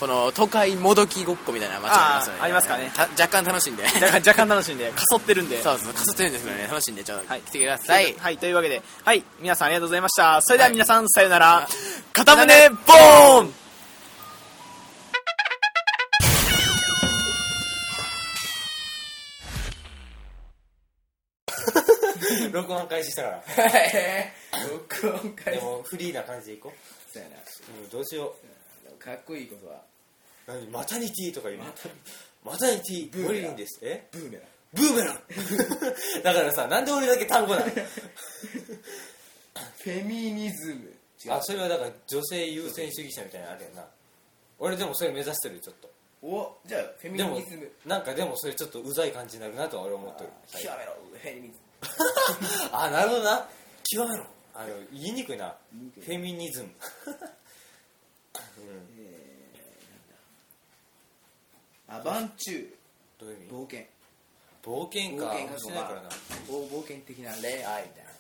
[0.01, 2.91] この都会もどきごっこみたいな街がありますのでありますかね。
[2.95, 3.83] た若干楽しんで。
[4.17, 4.91] 若干楽しんで。
[4.91, 5.61] かそってるんで。
[5.61, 6.67] そうそうかすってるんですけどね。
[6.67, 7.41] 楽しんでちょっとはい。
[7.41, 10.41] 来てください、はい、というわけで、はい、皆さんありがとうございました。
[10.41, 11.57] それでははい皆さん、さよなら。
[11.57, 11.67] あ。
[12.13, 13.53] 片胸ボーン
[22.53, 23.43] 録音開始したから。
[24.69, 26.73] 録音会でもフリーな感じでいこ
[27.11, 27.35] そうやな。
[27.37, 27.39] う、
[27.83, 28.35] うん、どうしよ
[28.99, 29.81] かっこいいことは。
[30.47, 30.67] う何？
[30.69, 31.65] マタニティとか言うの？
[32.43, 33.79] マタニティブーメランです。
[33.81, 34.07] え？
[34.11, 34.47] ブーメラン。
[34.73, 35.23] ブーメラン。
[36.23, 40.93] だからさなんで俺だけ単語なのフェミニズム。
[41.29, 43.85] あそれはだから女性優先主義者みたいなのあるよな。
[44.59, 45.91] 俺でもそれ目指してるちょっと。
[46.23, 47.71] おじゃあフェミニズム。
[47.85, 50.29] なんかでもそれちょっとうざい感じになるなとは俺思ってる。
[50.51, 51.70] 極めろフェミニズム
[52.71, 53.47] あなるほどな。
[53.83, 54.25] 極めろ。
[54.53, 55.55] あの言いにくいな。
[55.99, 56.69] フェミニズム。
[61.87, 62.67] アバンチュー。
[63.19, 63.49] どういう意味？
[63.51, 63.85] 冒険。
[64.63, 65.33] 冒険か。
[65.33, 66.09] 冒険してないからな。
[66.47, 68.11] 冒冒険的な恋愛みたいな。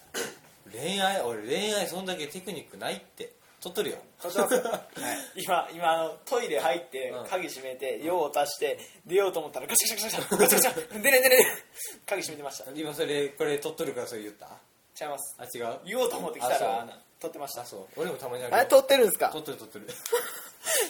[0.71, 1.21] 恋愛？
[1.21, 3.97] 俺恋愛そんだけテクニックないって取っとるよ。
[5.35, 11.45] 今、今、あの、トイレ入ってうん、鍵閉めて、用を足して、出ようと思ったら、ガチャガチャガチャガチャガチャ、 出れ出れ
[12.07, 12.71] 鍵閉めてました。
[12.71, 14.47] 違い今それこれ取っとるからそれ言った？
[15.07, 15.35] ます。
[15.39, 15.79] あ違う？
[15.85, 16.87] 言おうと思って来たら、
[17.19, 17.61] 撮ってました。
[17.61, 17.65] あ。
[17.65, 17.99] そう。
[17.99, 18.55] 俺もたまにある。
[18.55, 19.29] あれ、撮ってるんですか？
[19.29, 19.87] 取っとる取っとる。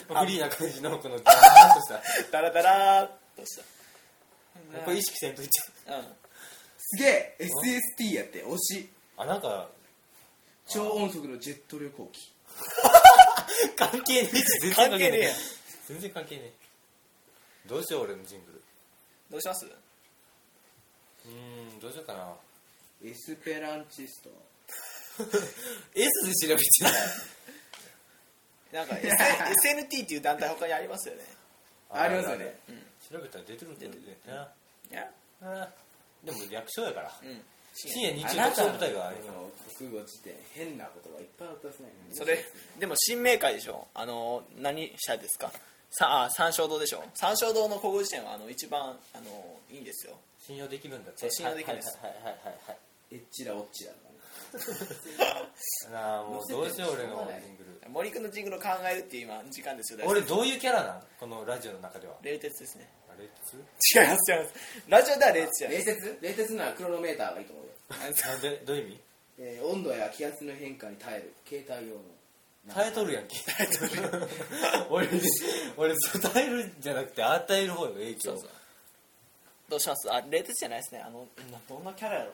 [0.08, 2.02] フリーな感じのこのダーンとした。
[2.30, 3.62] ダラダラーっとした。
[4.84, 5.50] これ意識せんといて。
[5.88, 6.16] うん。
[6.78, 7.36] すげえ
[8.00, 8.88] SST やって推し。
[9.16, 9.68] あなんか
[10.68, 12.31] 超音速のジェット旅行機
[13.76, 15.34] 関係ねえし全然関係ねえ。
[15.88, 16.52] 全然関係ねえ。
[17.68, 18.62] どうしよう俺のジングル。
[19.30, 19.66] どうします？
[19.66, 22.34] うーんどうしようかな。
[23.04, 24.30] エスペランチスト。
[25.18, 25.28] S
[25.94, 26.08] で
[26.48, 26.92] 調べてない。
[28.72, 29.06] なんか、S、
[29.68, 31.24] SNT っていう団体他にありますよね。
[31.90, 32.58] ありますよね。
[33.10, 33.98] 調べたら出てるんだよね。
[34.90, 35.10] いや、
[35.42, 35.68] あ
[36.24, 37.20] でも略称やから。
[37.22, 37.44] うん。
[37.74, 39.22] 深夜日中特捜部隊があるよ
[39.78, 42.44] 国語辞典変な言葉いっぱい出せないそれ
[42.78, 43.88] でも新明会でしょ。
[43.94, 45.50] あの何社ですか？
[45.90, 47.02] さあ三勝堂でしょ。
[47.14, 50.14] 三勝堂の国語辞典はあの一番あのいいんですよ。
[50.38, 51.98] 信用できるんだって信用できるんです。
[52.00, 52.54] はいはいはいはい。
[52.68, 52.76] はい
[53.12, 53.98] エッチラオッチラな
[56.20, 57.90] あもうどうしよう俺のジングル。
[57.90, 59.98] 森君のジングルを考えるっていう今時間ですよ。
[59.98, 61.02] 大俺どういうキャラなん？
[61.20, 62.14] このラジオの中では。
[62.22, 62.88] 冷徹ですね
[63.22, 64.54] あれつ違います違います。
[64.88, 65.78] ラジオでは冷徹じゃない。
[65.78, 68.62] 冷徹冷徹ならクロノメーターがいいと思うよ、なんで？
[68.66, 69.00] どういう意味？
[69.38, 72.00] えー温度や気圧の変化に耐える携帯用の。
[72.74, 73.36] 耐えとるやんけ。
[74.90, 75.08] 俺
[75.76, 78.20] 俺そう耐えるんじゃなくて与える方よ影響。
[78.22, 78.48] そうそう。
[79.70, 80.12] どうします？
[80.12, 81.00] あ冷徹じゃないですね。
[81.04, 82.32] あのなどんなキャラやろ。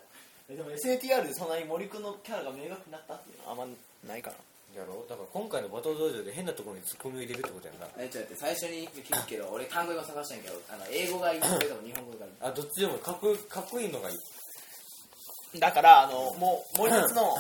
[0.51, 3.67] えでも SNTR でそんなに森君のキャラが明確になったっていうのはあんま
[4.07, 4.37] ないかな
[4.79, 7.87] やろだから今回のバトル道場で変なところにツッコミを入れるってことやんな。
[7.99, 12.33] えちょっと待って最初に聞くけど俺単語今探したんやけどあの英語がいいそれとも日本語がいい。
[12.41, 15.61] あどっちでもかっこいいかっこいいのがいい。
[15.61, 17.35] だからあのもう森君の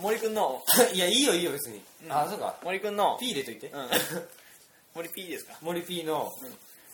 [0.00, 0.62] 森君の。
[0.94, 2.12] いやいいよいいよ別に、うん。
[2.12, 2.56] あそうか。
[2.62, 3.16] 森君の。
[3.20, 3.88] P 入れといて、うん。
[4.94, 5.58] 森 P ですか？
[5.60, 6.30] 森 P の、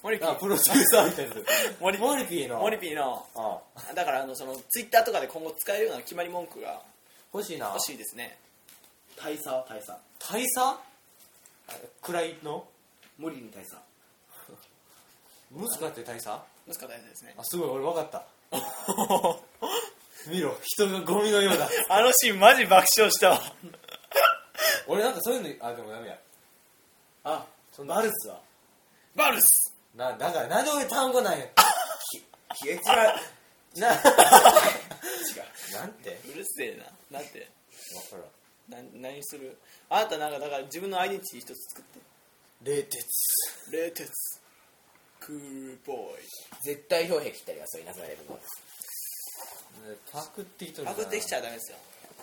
[0.03, 1.34] 森 P あプロデューサーみたいな
[1.80, 2.59] 森森 P の。
[2.59, 3.26] 森 P の。
[3.34, 3.93] あ。
[3.95, 6.82] だからあのそのツイッターとかで今後使えるような決まり文句が
[7.34, 7.66] 欲しいな。
[7.68, 8.39] 欲しいですね
[9.16, 9.48] 大佐？
[9.48, 9.92] は大佐。
[10.18, 10.78] 大佐？
[12.14, 12.64] 位の？
[13.18, 13.76] 森に大佐。
[15.50, 16.28] ムスカって大佐？
[16.30, 17.34] あ難しいですね。
[17.42, 18.26] すごい俺分かった。
[20.30, 21.68] 見ろ人がゴミのようだ。
[21.88, 23.40] あのシーンマジ爆笑したわ。
[24.86, 26.18] 俺なんかそういうのあでもダメや。
[27.24, 28.40] あそのバルスは
[29.14, 29.46] バルス。
[29.94, 31.46] なだからなんで俺単語なんや。
[32.60, 33.16] 消えちまう。
[33.78, 33.88] な
[35.72, 36.20] なんて？
[36.24, 36.76] うるせえ
[37.10, 37.18] な。
[37.18, 37.48] なんて？
[38.10, 38.36] 分からん
[38.68, 39.56] な何する？
[39.88, 42.00] あなたなんかだから自分のアイデンティティ一つ作って。
[42.64, 42.98] 冷徹。
[43.72, 44.10] 冷徹。
[45.20, 46.26] クールボーイ。
[46.62, 48.38] 絶対標壁切ったりはそういうなくなれるの
[50.12, 51.78] パクっていとるパクってきちゃダメですよ。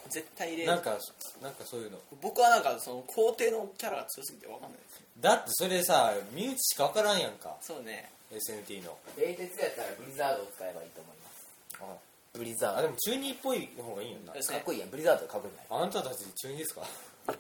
[0.10, 0.98] 絶対入れなんか
[1.42, 1.98] なんかそういうの。
[2.22, 5.02] 僕はなんかその皇帝のキャラが強すぎて分かんないです。
[5.22, 7.56] だってそれさ身内しか分からんやんか。
[7.62, 8.12] そうね。
[8.32, 8.98] SNT の。
[9.18, 11.38] 冷徹やったらブリザードを使えばいいと思います。
[11.82, 12.78] あブリザー。
[12.78, 14.34] あでも中二っぽい方がいいよな。
[14.34, 14.90] ですねかっこいいやん。
[14.90, 15.66] ブリザードかっこいいない。
[15.70, 16.82] あなたたち中二ですか？
[17.28, 17.36] そう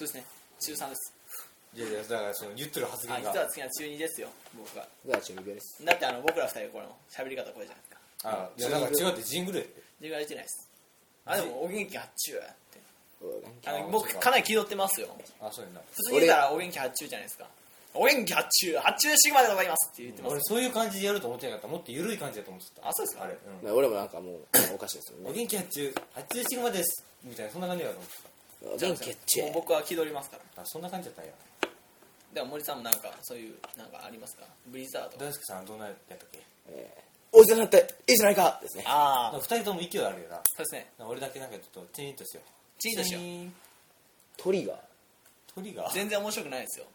[0.00, 0.24] ですね。
[0.60, 1.14] 中3です。
[1.74, 3.32] いやいやだからその言ってる発あ言が。
[3.32, 4.28] 実は次は中2ですよ。
[4.56, 4.86] 僕は。
[5.04, 5.84] 僕は中二病です。
[5.84, 7.98] だってあの僕ら二人この喋り方これじゃないですか。
[8.24, 9.64] あいやだから違うってジングルや。
[9.64, 10.68] って自分は言ってないです
[11.26, 12.80] あでもお元気発注やって。
[13.66, 15.08] あのあ僕そうかかなり気取ってますよ。
[15.40, 15.80] あそうやな。
[15.92, 17.46] 普通に言ったらお元気発注じゃないですか
[17.94, 20.32] お元気発注発注シグマでございますって言ってます。
[20.32, 21.68] 俺そういう感じでやると思ってなかった。
[21.68, 22.88] もっと緩い感じだと思ってた。
[22.88, 23.24] あそうですか。
[23.24, 24.38] あれ、まあ俺もなんかもう
[24.74, 28.04] おかしいですよおね元気発注発注シグマですみたいなそんな感じだと思
[28.74, 30.42] って元気っちもう僕は気取りますから。
[30.56, 31.30] たあそんな感じだったんや。
[32.34, 34.42] では森さんもなんかそういうなんかありますか？
[34.66, 35.24] ブリザード。
[35.24, 36.40] 大輔さんどんなやったっけ？
[37.30, 38.58] おじさんだっていいじゃないか。
[38.60, 38.84] ですね。
[38.86, 40.36] ああ二人とも勢いあるよな。
[40.44, 40.90] そうですね。
[40.98, 42.48] 俺だけなんかちょっとチーンとしよう。
[42.80, 43.22] チーンとしよう。
[44.36, 44.76] トリガー？
[45.54, 45.92] トリガー？
[45.92, 46.86] 全然面白くないですよ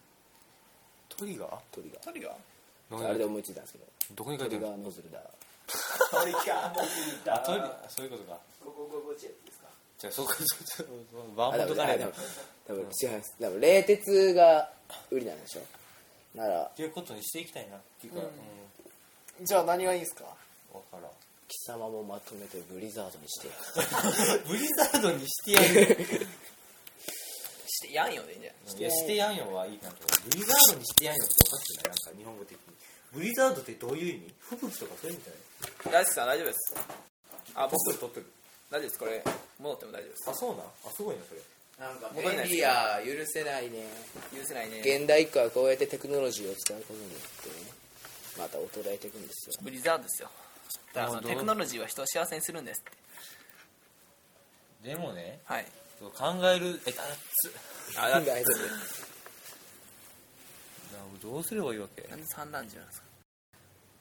[1.20, 1.58] トリガー？
[1.72, 2.34] トリガトリガー？
[3.04, 3.86] ーあれで思いついたんですけど。
[4.16, 5.20] どこに書いてるトリガーノズルだ。
[6.12, 6.82] トリガーも
[7.36, 8.40] あトリそういうことか。
[8.64, 9.68] ここここちですか？
[10.00, 10.90] じゃあそこそこ
[11.36, 12.12] バあでーモントカレー
[12.68, 13.36] 多分違います。
[13.40, 14.70] 多分冷徹が
[15.12, 15.62] 売りなんでしょ？
[16.38, 16.64] なら。
[16.64, 18.20] っていうことにしていきたいなっていうか
[19.40, 19.46] うん。
[19.46, 20.24] じゃあ何がいいですか？
[20.72, 21.12] 分からん。
[21.48, 23.50] 貴様もまとめてブリザードにして
[24.48, 26.28] ブリザードにしてやる
[27.80, 29.96] してやんよでいいんじゃないいやしてやんよはいいなと。
[30.28, 31.96] ブリザードにしてやんよっておかしくない？
[31.96, 32.60] なんか日本語的に。
[33.14, 34.34] ブリザードってどういう意味？
[34.42, 35.34] 吹雪とかそういう意味じゃ
[35.90, 36.04] ない？
[36.04, 36.76] 大輔さん大丈夫です。
[37.56, 38.26] あ僕取ってる。
[38.70, 39.00] 大丈夫です。
[39.00, 39.24] これ
[39.60, 40.30] 戻っても大丈夫です。
[40.30, 40.68] あそうなん？
[40.68, 41.42] あすごいなそれ。
[41.80, 43.88] なんか戻れない便利や許せないね。
[44.36, 44.84] 許せないね。
[44.84, 47.72] 現代一家はこうやってテクノロジーを使うことによってね
[48.38, 49.56] また衰えていくんですよ。
[49.64, 50.30] ブリザードですよ。
[50.94, 52.92] だからテクノロジーは人を幸せにするんですって。
[54.90, 55.66] でもねはい
[56.00, 57.02] そう考えるえあ
[57.94, 58.54] つあだって大丈
[61.22, 62.08] 夫どうすればいいわけ？
[62.10, 63.08] なんで三段銃なんですか？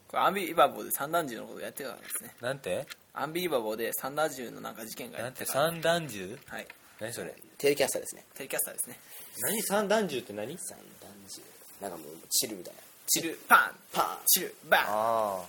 [0.08, 2.34] これアンビリバボーで三段銃のことやってたんですね。
[2.40, 2.86] なんて？
[3.12, 6.66] アンビリバボーで三段銃のなんか事件がなんやっててた三段銃はい。
[7.00, 7.34] 何それ？
[7.58, 8.24] テレキャスターですね。
[8.34, 8.98] テレキャスターですね。
[9.42, 9.62] 何？
[9.62, 10.56] 三段銃って何？
[10.58, 11.42] 三段銃
[11.80, 12.80] なんかもうチルみたいな。
[13.08, 13.74] チルパン。
[13.92, 14.18] パーン。
[14.28, 14.80] チルバン。
[14.82, 15.44] ああ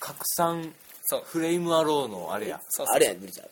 [0.00, 0.74] 拡散
[1.04, 1.22] そう。
[1.24, 2.60] フレームアローのあれや。
[2.70, 3.50] そうそうあれやんブリザード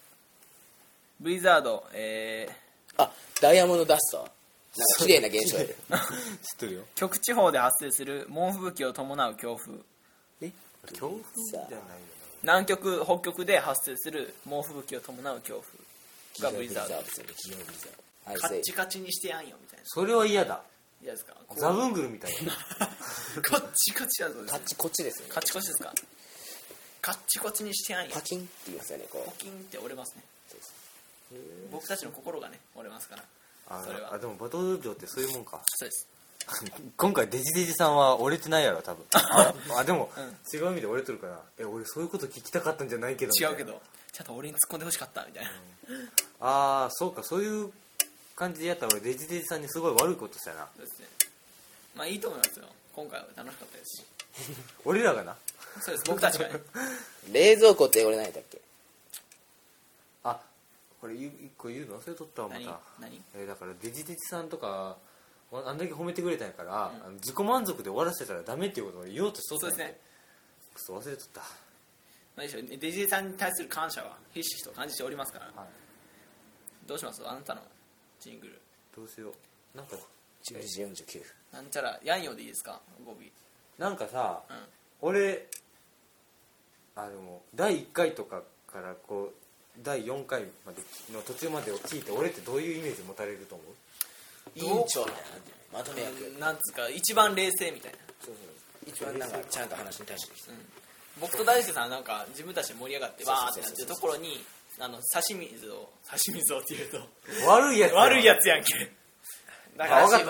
[1.21, 2.49] ブリザードえ
[2.97, 3.11] あ
[3.41, 4.19] ダイヤモンドダスト。
[4.19, 4.35] なんか
[5.05, 6.83] 綺麗な現象やる 知ってるよ。
[6.83, 9.75] ー、極地方で発生する猛吹雪を伴う強風。
[10.43, 10.53] え？
[10.95, 11.79] 強風じゃないよ
[12.43, 15.79] 南極北極で発生する猛吹雪を伴う強風。
[16.45, 19.85] がブリザードですよね企業ブリザードはいカッチカチにしてやんよみたいな。
[19.87, 20.63] それは嫌だ。
[21.03, 21.35] 嫌ですか？
[21.49, 21.61] こう。
[21.61, 22.33] ザブングルみたい。
[22.47, 22.53] な
[23.43, 25.35] カッチカチやぞですねカッチコチですよね。
[25.35, 25.93] カッチコチですか？
[27.03, 28.11] カッチコチにしてやんよ。
[28.13, 30.23] パキンって言いますよねこポキンって折れますね
[31.71, 33.25] 僕たちの心がね折れますから。
[33.69, 34.15] あそれは。
[34.15, 35.61] あでもバトル場ってそういうもんか。
[35.67, 36.09] そうです。
[36.97, 39.05] 今回デジデジさんは折れてないやろ多分。
[39.15, 40.25] ああでも、うん。
[40.59, 43.81] 違う意味で折れてるからえ俺そういうこと聞きたかったんじゃないけど違うけど。
[44.13, 45.51] ちゃんと俺に突っ込んでほしかったみたいな、
[46.41, 47.73] ああそうかそういう
[48.35, 50.69] 感じでやったら俺デジデジさんにすごい悪いことしたな。
[50.77, 51.07] そうですね。
[51.95, 52.67] まあいいと思いますよ。
[52.93, 54.07] 今回は楽しかったですし。
[54.85, 55.37] 俺らがな。
[55.81, 56.05] そうです。
[56.09, 56.61] 僕たちがね。
[57.31, 58.59] 冷蔵庫って俺何やったっけ？
[58.59, 58.61] あ
[61.01, 61.99] これ一個言うの？
[62.01, 62.81] 忘れとったわま何た。
[63.01, 63.23] 何？
[63.35, 64.97] えーだからデジデジさんとか
[65.53, 69.99] あんだけ褒めてくれたんやから、あの自己満足で終わらせたらダメっていうことを言おうとしとったんやそうですね。
[70.75, 71.43] くそ忘れとった。
[72.37, 72.63] 何でしょう？
[72.63, 75.47] デジデジさんに対する感謝はひしひしと感じておりますから。
[75.47, 75.69] はい。
[76.87, 77.23] どうします？
[77.27, 77.63] あなたの
[78.21, 78.61] ジングル。
[78.95, 79.29] どうしよ
[79.75, 79.77] う。
[79.77, 79.97] なんか
[80.51, 81.23] 10時49
[81.53, 82.81] なんちゃらヤンヨでいいですか？
[83.05, 83.17] 語尾
[83.79, 84.57] なんかさ、うん。
[85.01, 85.47] 俺
[86.97, 89.35] あでも第1回とかからこう
[89.79, 93.67] 第4回までの途中までを聞いて俺ってどういうイメージ持たれると思う？
[94.57, 98.91] 委員長みたいなまとめ役なんつうか一番冷静みたいな、そうそう。
[98.91, 100.51] 一番なんかちゃんと話に対してきて。
[100.51, 100.57] うん、
[101.21, 104.45] 僕と大輔さんはなんか自分たちで盛り上がってわーってなってるところに
[104.81, 106.99] あの差し水を差し水をっていうと
[107.47, 108.73] 悪いやつ悪いやつやんけ。
[109.77, 110.25] だから刺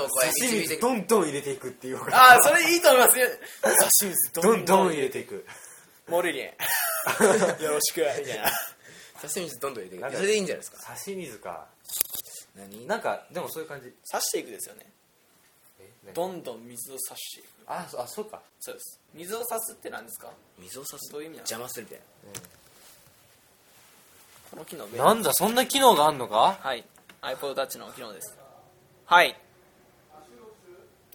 [0.58, 3.18] 身どんどん入れていくっていうよああそれいいと思います。
[3.18, 3.26] よ
[3.62, 5.46] 差し水どんどん入れていく。
[6.08, 6.56] モルリエ。
[7.58, 8.50] ン よろしくみたいな
[9.20, 10.78] 刺身水どんどん入れてなんかそれでいいんじゃないですか。
[10.82, 11.66] 差し水か。
[12.56, 12.86] 何？
[12.86, 13.92] なんかでもそういう感じ。
[14.10, 14.86] 刺していくですよね。
[16.14, 17.46] どんどん水を差していく。
[17.66, 18.40] あそあそうか。
[18.58, 18.98] そうです。
[19.14, 20.30] 水を差すって何ですか？
[20.58, 21.12] 水を差す。
[21.12, 21.48] どういう意味なの？
[21.48, 22.04] 邪魔するみたいな。
[24.50, 26.58] この機能なんだそんな機能があんのか？
[26.60, 26.84] はい。
[27.22, 28.36] iPod Touch の機能です。
[29.04, 29.38] はい。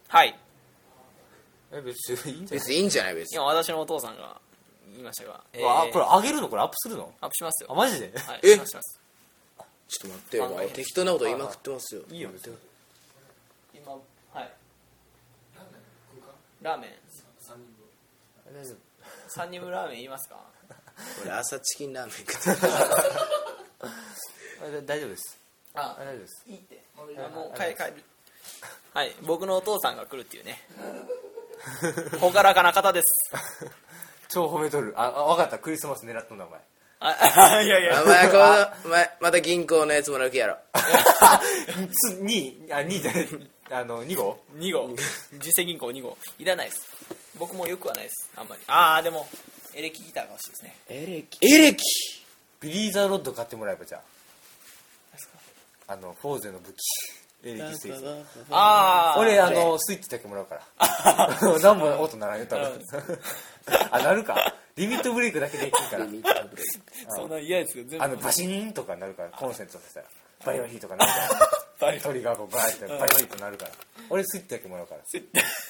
[0.08, 0.38] はい。
[1.72, 2.58] え別にいいんじゃない？
[2.58, 3.14] 別にいいんじゃない？
[3.16, 3.36] 別に。
[3.36, 4.40] 今私のお父さんが
[4.92, 5.66] 言いましたが、えー。
[5.68, 6.48] あこれ上げるの？
[6.48, 7.12] これアップするの？
[7.20, 7.68] アップしますよ。
[7.72, 8.12] あマジで？
[8.16, 8.54] はいえ？
[8.54, 9.00] しますします。
[9.88, 12.02] ちょっと待ってよあの適当なこと言いまくってますよ。
[12.10, 12.30] いいよ
[13.74, 14.52] 今はい。
[16.62, 16.90] ラーメン
[19.30, 19.70] 3人分。
[19.70, 20.36] ラーメン言いますか？
[21.22, 22.50] 俺朝チキンラーメン食って
[23.80, 23.86] あ
[24.86, 25.38] 大丈夫です。
[25.74, 26.44] ああ大丈夫です。
[26.48, 26.82] いいって。
[26.96, 28.02] もう帰帰る。
[28.94, 30.60] はい僕のお父さんが来るっていうね。
[32.20, 33.32] 朗らかな方です
[34.36, 34.92] 超褒めとる。
[34.98, 35.58] ああ分かった。
[35.58, 36.60] クリスマス狙っとんだお前。
[37.00, 38.02] あいやいや。
[38.02, 38.42] お前この
[38.84, 40.58] お前また銀行のやつもらう気やろ。
[41.90, 43.28] つ2あ2じゃない。
[43.70, 44.94] あの2号？2号。
[45.38, 46.18] 実践銀行2号。
[46.38, 46.86] いらないです。
[47.38, 48.30] 僕もよくはないです。
[48.36, 48.62] あんまり。
[48.66, 49.26] ああでも
[49.72, 50.76] エレキギターが欲しいですね。
[50.88, 51.46] エレキ。
[51.46, 51.82] エレキ？
[52.60, 53.98] ビリー・ザ・ロッド買ってもらえばじゃ
[55.88, 55.92] あ。
[55.94, 56.76] あのフォーゼの武器
[57.50, 58.04] エレキスイッチ
[58.50, 61.38] ああ俺あのスイッチだけもらうから。
[61.62, 62.80] 何も音ならんよ多分。
[63.90, 64.54] あな るか。
[64.76, 66.06] リミットブレイクだけできるから。
[67.16, 68.04] そんな嫌ですよ全部。
[68.04, 70.06] あのバシーンとかなるからコンセントさせたら
[70.44, 71.50] バリバリとかなるから。
[71.80, 72.12] バリト。
[72.12, 73.70] リガーこうバーってバリバリとなるから。
[74.10, 75.00] 俺スイッチだけもらうから。
[75.06, 75.24] スイッ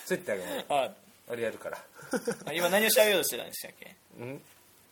[0.08, 0.24] チ。
[0.24, 0.86] だけもらう。
[0.86, 0.90] あ
[1.28, 1.78] 俺やるから。
[2.46, 3.96] あ今何を調べようとしてたんでしたっけ？
[4.18, 4.42] うん？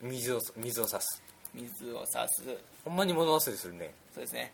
[0.03, 1.23] 水を水を差す。
[1.55, 2.45] 水を差す。
[2.45, 3.93] そうほんまに物忘れするね。
[4.17, 4.53] ですね、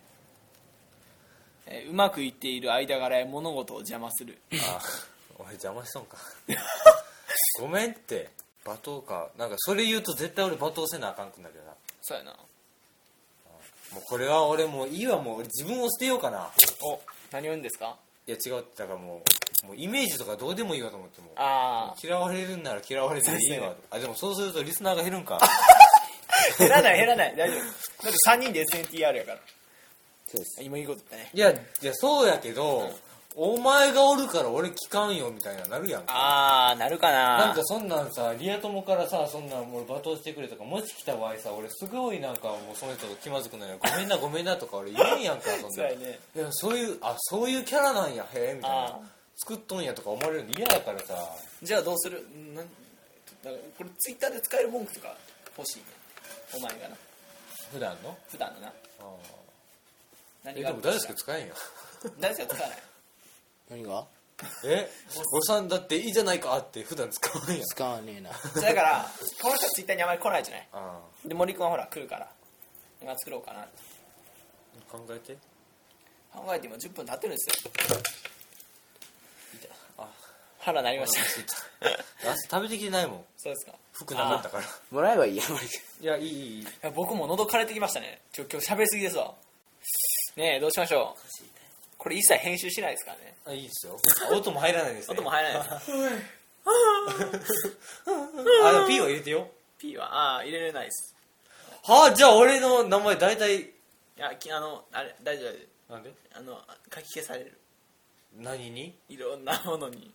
[1.71, 4.39] えーうまくいっている間柄や物事を邪魔する。
[4.53, 4.81] あ
[5.39, 6.17] 俺邪魔しとんか。
[7.61, 8.29] ごめんって
[8.65, 9.29] 罵倒か。
[9.39, 11.73] なんかそれ言うと絶対俺罵倒せなあかんくなるよな。
[12.03, 12.33] そうやな。
[12.33, 16.51] もうこれは俺もういいわもう俺自分を捨てようかな。
[16.83, 17.01] お
[17.33, 17.97] 何を言うんですか？
[18.27, 19.23] いや違うだからも
[19.65, 21.29] うもうイメージとかどうでもいいわと思っても。
[21.29, 23.75] うあ嫌われるんなら嫌われていいわ。
[23.91, 25.39] あでもそうするとリスナーが減るんか。
[25.41, 25.49] あ
[26.59, 27.37] 減らない減らない。
[27.37, 27.61] 大丈夫。
[27.61, 27.67] だ
[28.11, 29.39] って3人で SNTR やから
[30.31, 30.63] そうです。
[30.63, 31.31] 今いいことね。
[31.35, 32.91] いやいやそうやけど、
[33.37, 36.13] お前がおるから俺聞かんよみたいななるやんか。
[36.13, 37.39] ああなるかな。
[37.39, 46.19] なんかそんなんさリア友からさそんなんもう罵倒してくれとかもし来た場合さ俺すごいなんかもうその人と気まずくなるごめんなごめんなとか俺言えんやんかそんなね。
[46.37, 51.15] いやそういうあそういうキャラなんやへえみたいあな作っとんやとか思われるの嫌やからさ。
[51.63, 52.21] じゃあどうする？
[52.37, 55.15] んなんだからこれツイッターで使える文句とか
[55.57, 55.85] 欲しいね。
[56.57, 56.97] お前がな。
[57.73, 58.17] 普段の？
[58.29, 58.69] 普段のな。
[58.69, 58.73] あ
[60.45, 61.55] 何えでも大輔使えんや。
[62.19, 62.79] 大輔は使わない？
[63.71, 64.07] 何が？
[64.65, 64.89] え
[65.33, 67.61] 誤算だっていいじゃないかって普段使わんやん。
[67.63, 68.33] 使わねえな。
[68.33, 69.07] そうだから
[69.43, 70.69] この人はツイッターにあまり来ないじゃない？
[70.73, 72.27] あで森君はほら来るから
[73.03, 73.61] 今作ろうかな。
[73.61, 73.71] って
[74.91, 75.37] あ考えて。
[76.33, 77.73] 考えて今10分経ってるんですよ。
[79.99, 80.09] あ
[80.61, 81.21] 腹なりました。
[82.31, 83.25] 朝食べてきてないもん。
[83.37, 83.77] そうですか。
[83.93, 84.65] 服なかったから。
[84.91, 85.69] もらえばいいや森君
[86.01, 86.33] いやいいいい。
[86.33, 88.21] いいいや僕も喉枯れてきましたね。
[88.33, 89.35] ちょ今日喋りすぎですわ
[90.37, 91.21] ねえどうしましょう。
[91.99, 93.35] これ一切編集しないですからね。
[93.47, 93.97] あいいですよ。
[94.31, 95.15] あ音も入らないですね。
[95.15, 95.93] 音も入らないです。
[98.07, 99.49] あでも P は入れてよ。
[99.79, 101.15] P はああ入れれないです。
[101.85, 103.61] はあじゃあ俺の名前大体。
[103.61, 103.67] い
[104.17, 105.47] やきあのあれ大丈
[105.89, 106.13] 夫なんで？
[106.35, 106.59] あの
[106.95, 107.59] 書き消される。
[108.39, 108.97] 何に？
[109.09, 110.11] いろんなものに。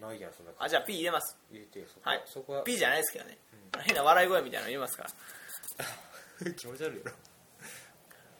[0.00, 1.36] ないやんそんなあじゃあ P 入れます。
[1.50, 1.86] 入れてよ。
[1.88, 2.22] そこはい。
[2.26, 2.62] そこは。
[2.62, 3.38] P じゃないですけどね、
[3.82, 5.04] 変な笑い声みたいなの入れますか
[6.44, 6.52] ら。
[6.54, 7.12] 気持ち悪いやろ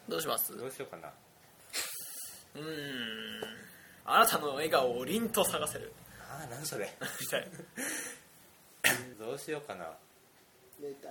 [0.09, 0.53] どうします？
[0.55, 1.09] うどうしようかな。
[2.55, 2.65] ーん。
[4.05, 5.93] あなたの笑顔を凛と探せる。
[6.21, 6.89] ああ何それ。
[7.21, 7.49] みたい。
[9.19, 9.87] などうしようかな。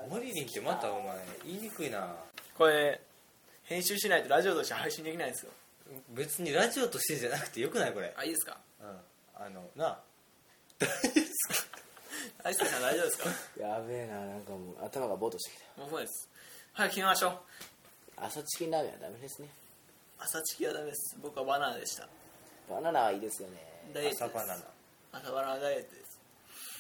[0.10, 1.18] モリリンってまたお前。
[1.46, 2.16] 言いにくいな。
[2.58, 3.02] これ
[3.64, 5.52] 編集しないとラジオとして配信できないんですよ。
[6.14, 7.94] 別にラジオとしてじゃなくてよくない？
[7.94, 8.14] これ。
[8.18, 8.58] あいいですか？
[8.82, 8.88] うん。
[9.46, 10.00] あのな
[12.44, 13.30] 大輔さん大丈夫で すか？
[13.60, 15.82] やべえななんかもう頭がボーっとしてきた。
[15.82, 16.30] もうそうです。
[16.74, 17.40] 早く決めましょう
[18.18, 19.50] 朝チキンラーメンはダメですね。
[20.20, 21.18] 朝チキはダメです。
[21.22, 22.08] 僕はバナナでした。
[22.70, 23.56] バナナはいいですよね。
[23.94, 24.24] ダイエットです。
[24.26, 24.64] 朝バナナ。
[25.12, 26.20] 朝バナナダイエットです。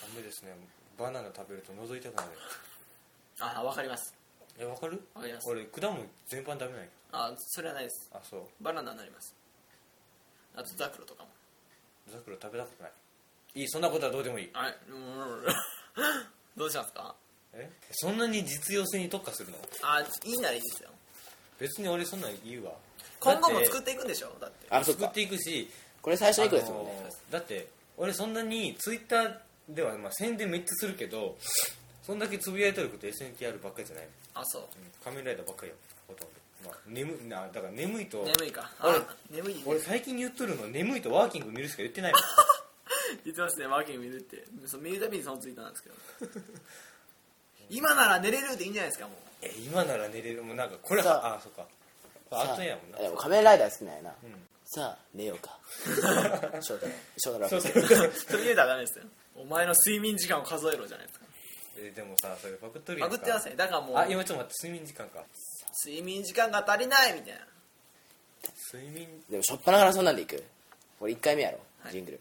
[0.02, 0.56] ダメですね。
[0.98, 2.30] バナナ食べると覗いたくなる。
[3.40, 4.14] あわかります。
[4.58, 5.02] えわかる？
[5.14, 5.50] わかります。
[5.50, 8.10] 俺果物全般ダメないあそれはないです。
[8.14, 8.64] あそう。
[8.64, 9.36] バナナになります。
[10.56, 11.30] あとザクロとかも。
[12.10, 12.92] ザクロ食べたことない。
[13.56, 14.50] いいそんなことはどうでもいい。
[14.54, 14.78] はい。
[14.90, 15.44] うん。
[16.56, 17.16] どうしますか？
[17.54, 19.58] えそんなに実用性に特化するの？
[19.84, 20.90] あいいならいいですよ
[21.60, 22.72] 別に俺そんなん言うわ。
[23.20, 24.32] 今後もだ作っていくんでしょ？
[24.40, 24.68] だって。
[24.68, 25.08] 作っあそっか。
[25.10, 25.70] ていくし
[26.02, 27.02] これ最初に行くですもんあね。
[27.04, 27.34] のー。
[27.34, 29.36] だって俺そんなにツイッター
[29.70, 31.38] ではまあ宣伝めっちゃするけど
[32.04, 34.64] そんだけつぶやいとること SNTR ばっかりじゃない、うん、あそう。
[35.04, 35.76] 仮面ライダーばっかりよ。
[36.08, 36.34] ほとんど、
[36.66, 38.70] まあ、眠なだから眠いと眠いか。
[38.84, 42.22] 俺あ眠い俺最近言っとるの眠いとワーキング見るしか言ってないもん。
[43.24, 44.44] 言ってますねワーキング見るって。
[44.68, 45.96] そう見るたびにそのツイートなんですけど
[47.70, 49.18] 今なら寝れるでいいんじゃないですかもう。
[49.42, 50.44] え今なら寝れる。
[50.44, 51.36] もうなんかこれさあ。
[51.36, 51.66] あそっか。
[52.32, 52.56] あ。
[52.56, 52.98] とやもんな。
[53.00, 54.14] でも仮面ライダー好きなんやな、ん。
[54.66, 55.58] さあ寝ようか。
[56.62, 56.92] 翔太郎。
[57.18, 57.50] 翔太郎。
[57.50, 57.72] そうそう
[58.14, 59.06] それ言うたらダメですよ。
[59.36, 61.26] お前の睡眠時間を数えろじゃないですか。
[61.78, 63.16] えでもさそれパクっとるやんか。
[63.18, 65.24] パクってますねだからもうあ今ちょっと待って睡眠時間か。
[65.86, 67.40] 睡眠時間が足りないみたいな。
[68.74, 69.24] 睡眠。
[69.30, 70.44] でもしょっぱなからそんなんでいく？
[71.00, 72.20] これ1回目やろ、はいジングル。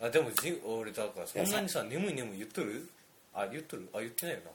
[0.00, 1.82] あでもじ俺だからそんなにさ。
[1.82, 2.88] 眠い眠い言っとる？
[3.36, 3.88] あ言っとる？
[3.94, 4.50] あ言ってないよな。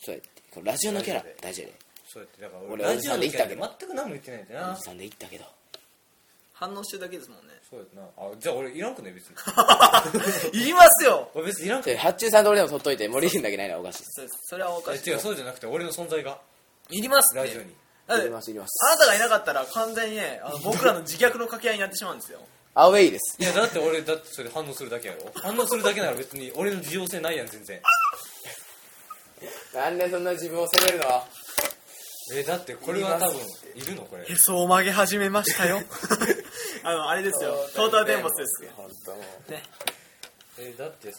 [0.00, 0.28] そうやって。
[0.52, 1.74] これラジオのキャラ大事やで。
[2.06, 4.72] そうやってだから俺ラジオ全く何も言ってないんだよな。
[4.72, 5.44] おじさんで言ったけど。
[6.52, 7.54] 反応してるだけですもんね。
[7.68, 8.08] そうやな。
[8.16, 9.12] あじゃあ俺いらんくない？
[9.12, 9.34] 別に。
[10.62, 11.30] いりますよ。
[11.34, 11.94] 俺別にいらんくない。
[11.96, 15.10] で発注さんと俺でも取っといて森林だけないのはおかしいそそれはおかしい。
[15.10, 16.40] え違うそうじゃなくて俺の存在が。
[16.90, 17.74] いりますってラジオに。
[18.06, 18.70] だっていりますいります。
[18.86, 22.40] あなたがいなかったら完全にねあの僕らの自虐の掛け合いになってしまうんですよ
[22.78, 23.36] アウェイです。
[23.40, 25.32] いやだって俺だってそれ反応するだけやろ。
[25.36, 27.80] 反応するだけなら別に俺の事情性ないやん全然。
[29.74, 31.04] なんでそんな自分を責めるの？
[32.34, 33.36] えだってこれは多分
[33.76, 34.24] いるのこれ。
[34.24, 35.80] へそを曲げ始めましたよ。
[36.84, 37.56] あのあれですよ。
[37.74, 38.70] トータルテンボスですよ。
[38.76, 39.50] 本当もう。
[39.52, 39.62] ね。
[40.58, 41.18] えだってさ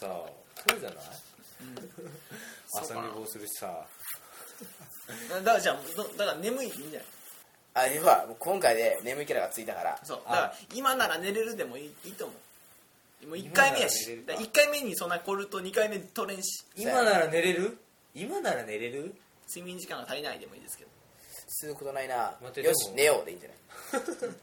[0.68, 0.98] そうじゃない、
[2.74, 3.84] 朝寝坊するしさ。
[5.30, 5.52] だか。
[5.54, 7.08] らじゃあどだから眠いでいいんじゃない？
[7.74, 9.98] あれはもう今回で眠いキャラがついたから。
[10.02, 10.18] そう。
[10.26, 12.34] だから今なら寝れるでもいいいいと思
[13.24, 13.26] う。
[13.28, 14.50] もう1回目やし今なら寝れる。
[14.52, 17.78] か1回目にそんな来ると2回目取れんし今なら寝れる？
[18.14, 19.14] 今なら寝れる？
[19.48, 20.90] 睡眠時間が足りないでもいいですけど。
[21.50, 22.34] することないな。
[22.42, 22.96] 待ってよしでも。
[22.96, 23.58] 寝ようでいいんじゃない？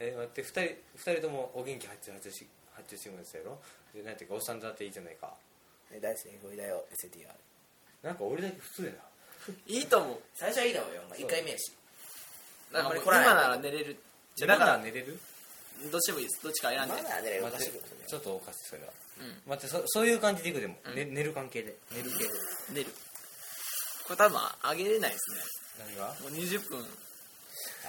[0.00, 0.60] え待って2人
[0.96, 3.58] 二人ともお元気発注発注し発注してくださいやろ？
[3.94, 5.32] でなんていうかおっさんだっていいじゃないか。
[5.92, 7.28] え大好きこれだよ STR
[8.02, 8.96] なんか俺だけ普通やな。
[9.66, 10.18] いいと思う。
[10.34, 11.02] 最初はいいだろうよ。
[11.10, 11.72] 1回目やし
[12.72, 13.96] だからもうあんまり来ない今なら寝れる。
[14.36, 15.18] じゃあだから今なら寝れる？
[15.90, 16.42] どっちでもいいです。
[16.42, 16.88] どっちか選んで。
[16.88, 17.44] まだ寝れる。
[17.44, 18.88] おか待ってしいことねちょっとおかしいそれは、
[19.20, 19.50] うん。
[19.50, 20.94] 待ってそそういう感じでいくでも、うん。
[20.94, 21.74] ね、寝る関係で。
[21.92, 22.30] 寝る系で
[22.72, 22.90] 寝る。
[24.06, 25.40] これ多分あげれないですね。
[25.86, 26.06] 何が？
[26.22, 26.84] もう20分。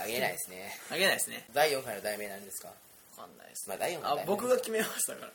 [0.04, 0.72] あげないですね。
[0.92, 1.46] あげないですね。
[1.54, 2.70] 第4回の題名なんですか？
[3.16, 5.32] 分かんないですまあ第4回あ僕が決めましたから。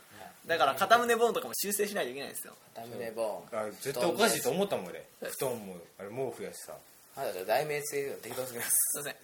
[0.47, 2.55] だから片胸ボーンとかも修正しないといけないんですよ。
[2.75, 3.69] 片胸ボーン。
[3.69, 5.05] あ絶対おかしいと思ったもん俺。
[5.23, 5.77] 布団も。
[5.99, 6.75] あれ毛布やしさ
[7.21, 8.71] あなた題名つけるの適当すぎます。
[8.71, 9.17] すいません。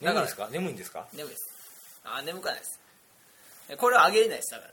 [0.00, 0.48] 眠いんですか？
[0.50, 1.06] 眠いんですか？
[1.12, 1.50] 眠いです。
[2.04, 2.80] あ眠くはないです。
[3.68, 4.72] えこれはあげれないですだから。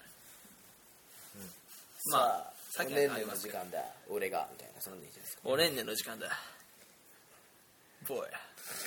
[2.11, 2.17] ま
[2.49, 2.97] あさっきの
[3.35, 3.83] 時間だ。
[4.09, 5.49] 俺がみたいなそんなんでいいじゃないですか？
[5.49, 6.27] おねんねの時間だ。
[8.07, 8.21] ボーイ。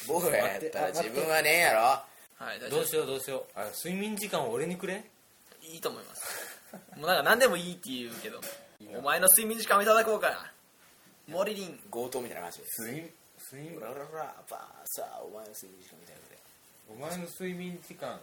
[0.08, 1.80] 僕がやったら自分はねえやろ。
[1.80, 3.60] はいどうしようどうしよう。
[3.60, 5.04] あ睡眠時間を俺にくれ？
[5.62, 6.74] いいと思います。
[6.96, 8.40] もうなんか何でもいいって言うけど。
[8.98, 10.52] お前の睡眠時間をいただこうかな。
[11.28, 12.82] モリリン強盗みたいな話です。
[12.82, 13.12] 睡
[13.52, 13.78] 睡眠。
[13.78, 14.00] ラララ
[14.48, 14.60] バー
[14.96, 16.40] さあお前の睡眠時間みたいなので。
[16.88, 18.18] お前の睡眠時間。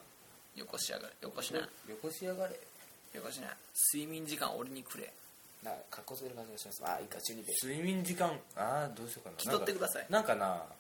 [0.56, 1.14] よこしやがれ。
[1.22, 1.60] よこしな。
[1.60, 2.60] よよこしやがれ。
[3.22, 3.56] こしな。
[3.94, 5.14] 睡眠時間俺にくれ。
[5.64, 6.84] なんか格好つける感じがします。
[6.84, 8.40] あいいか中二病睡眠時間。
[8.58, 9.36] ああどうしようかな。
[9.38, 10.08] 気取ってください。
[10.10, 10.76] なんかなんかな。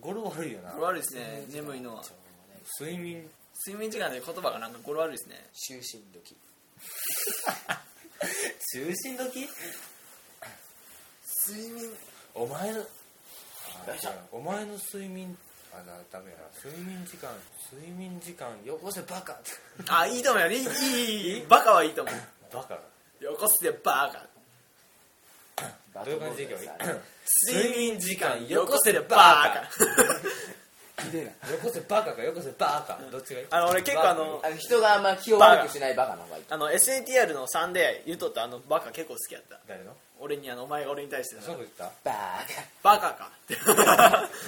[0.00, 0.70] 語呂悪いよな。
[0.72, 1.44] 語呂悪いですね。
[1.50, 2.04] 眠いのは。
[2.78, 3.28] 睡眠。
[3.66, 5.48] 睡眠時間で言葉がなんか語呂悪いですね。
[5.52, 5.82] 就寝
[6.14, 6.36] 時。
[8.74, 9.48] 就寝時？
[11.48, 11.90] 睡眠。
[12.34, 12.86] お前の
[14.32, 15.36] お前の睡眠
[15.72, 16.44] あなダメやな。
[16.64, 17.30] 睡眠時間
[17.72, 19.38] 睡眠時間よこせバカ
[19.88, 20.50] あいいと思うよ。
[20.50, 21.46] いいいい いい？
[21.46, 22.14] バカはいいと思う。
[22.54, 22.74] バカ？
[23.20, 26.04] よこせバカ。
[26.04, 26.68] どういう感じでいけばいい？
[27.52, 29.62] 睡眠時間よこせバ
[31.04, 33.46] ひでえなよこせバカかよこせバカどっちがいい？
[33.46, 36.44] カあの俺結構あのあの人があんま気を悪くしないバカの方がいい。
[36.48, 39.60] あの SATR の3で言うとったあのバカ結構好きやった。
[39.68, 39.94] 誰の？
[40.20, 42.44] 俺にあのお前が俺に対してそういうことバ
[42.82, 43.10] バカ。
[43.12, 43.74] かってカ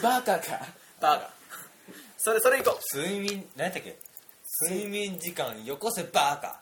[0.02, 0.66] バカか。
[1.00, 1.30] バカ。
[2.18, 2.96] それそれいこう。
[2.98, 3.96] 睡眠何やったっけ？
[4.68, 6.60] 睡眠時間よこせバカ。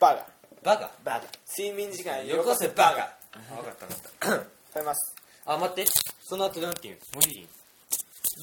[0.00, 0.26] バカ。
[0.62, 0.90] バカ？
[1.04, 1.26] バカ。
[1.56, 3.16] 睡眠時間よこせバカ。
[3.54, 4.26] 分かった分かった。
[4.36, 5.14] 食べます。
[5.44, 5.84] あ待って。
[6.24, 6.98] その後なんていう？
[7.14, 7.48] モリリン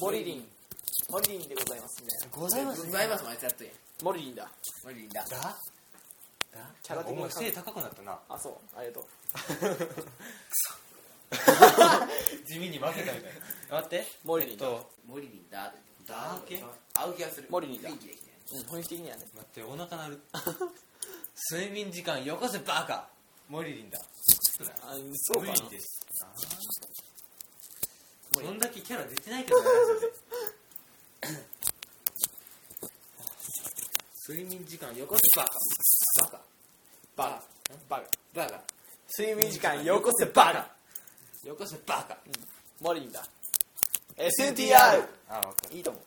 [0.00, 0.48] モリリン
[1.10, 2.08] モリリンでございますね。
[2.30, 4.48] ございますございますもやつやっとんやモリリンだ。
[4.84, 5.38] 無理だだ。
[5.38, 5.56] だ？
[6.84, 8.18] キャラ的にお前背高くなったな。
[8.28, 8.54] あそう。
[8.78, 9.04] ありがとう。
[12.46, 13.32] 地味に負けたみたい
[13.70, 13.76] な。
[13.76, 14.06] 待って。
[14.22, 14.92] モリリンだ、と。
[15.06, 15.74] 無理だ
[16.06, 16.62] だけ？
[16.92, 17.48] 合う気がする。
[17.50, 19.24] モリリンだ雰囲気できてうん、雰囲気的にはね。
[19.34, 20.20] 待ってお腹鳴る。
[21.50, 23.08] 睡眠時間よこせバカ。
[23.48, 23.98] モリリンだ。
[24.82, 25.52] あそうかな。
[25.52, 26.06] 無理です。
[28.34, 29.70] こんだけキャラ出てないけど な
[34.28, 35.50] 睡眠時間よこせバカ。
[36.24, 36.53] バカ
[37.16, 37.42] バカ。
[37.88, 38.04] バカ。
[38.34, 38.60] バカ。
[39.16, 40.68] 睡眠時間よこせバカ。
[41.46, 42.16] よこせバカ。
[42.80, 43.22] モリリンだ。
[44.16, 45.76] SNTR あ分かる。
[45.76, 46.02] いいと思う。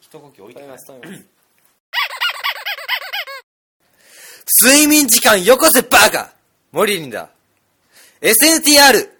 [0.00, 1.24] 一呼吸置いてます止めます。
[4.64, 6.32] 睡眠時間よこせバカ。
[6.70, 7.28] モリリンだ
[8.20, 9.10] SNTR!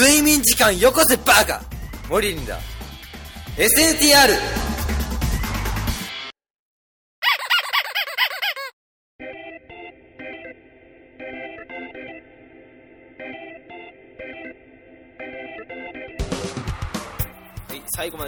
[0.00, 1.62] 睡眠時間よこせバカ。
[2.08, 2.58] モリリンだ
[3.56, 4.59] SNTR!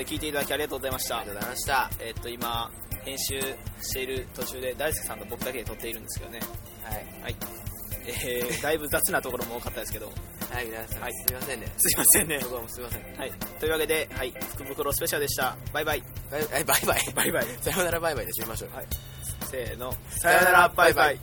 [0.02, 1.18] で聞いていただきありがとうございました。
[1.18, 1.90] ありがとうございました。
[2.00, 2.70] えっと今
[3.04, 3.40] 編集
[3.80, 6.40] している途中で大輔さんと僕だけで撮っているんですけどね。
[6.82, 7.36] はい、はい。
[8.04, 10.06] えー、だいぶ雑なところも多かったですけど。
[10.06, 11.66] はい皆さん、はい、すいませんね。
[11.78, 12.38] すいませんね。
[12.40, 15.56] どうもすいません、はい、というわけで、はい、福袋スペシャルでした。
[15.72, 16.02] バイバイ。
[16.30, 16.64] バイバイ。
[16.64, 17.12] バイバイ。
[17.14, 17.46] バイバイ。
[17.60, 18.86] さよならバイバイで締めましょう、はい、
[19.50, 19.92] せーの。
[20.08, 20.68] さよなら。
[20.68, 21.18] バイバイ。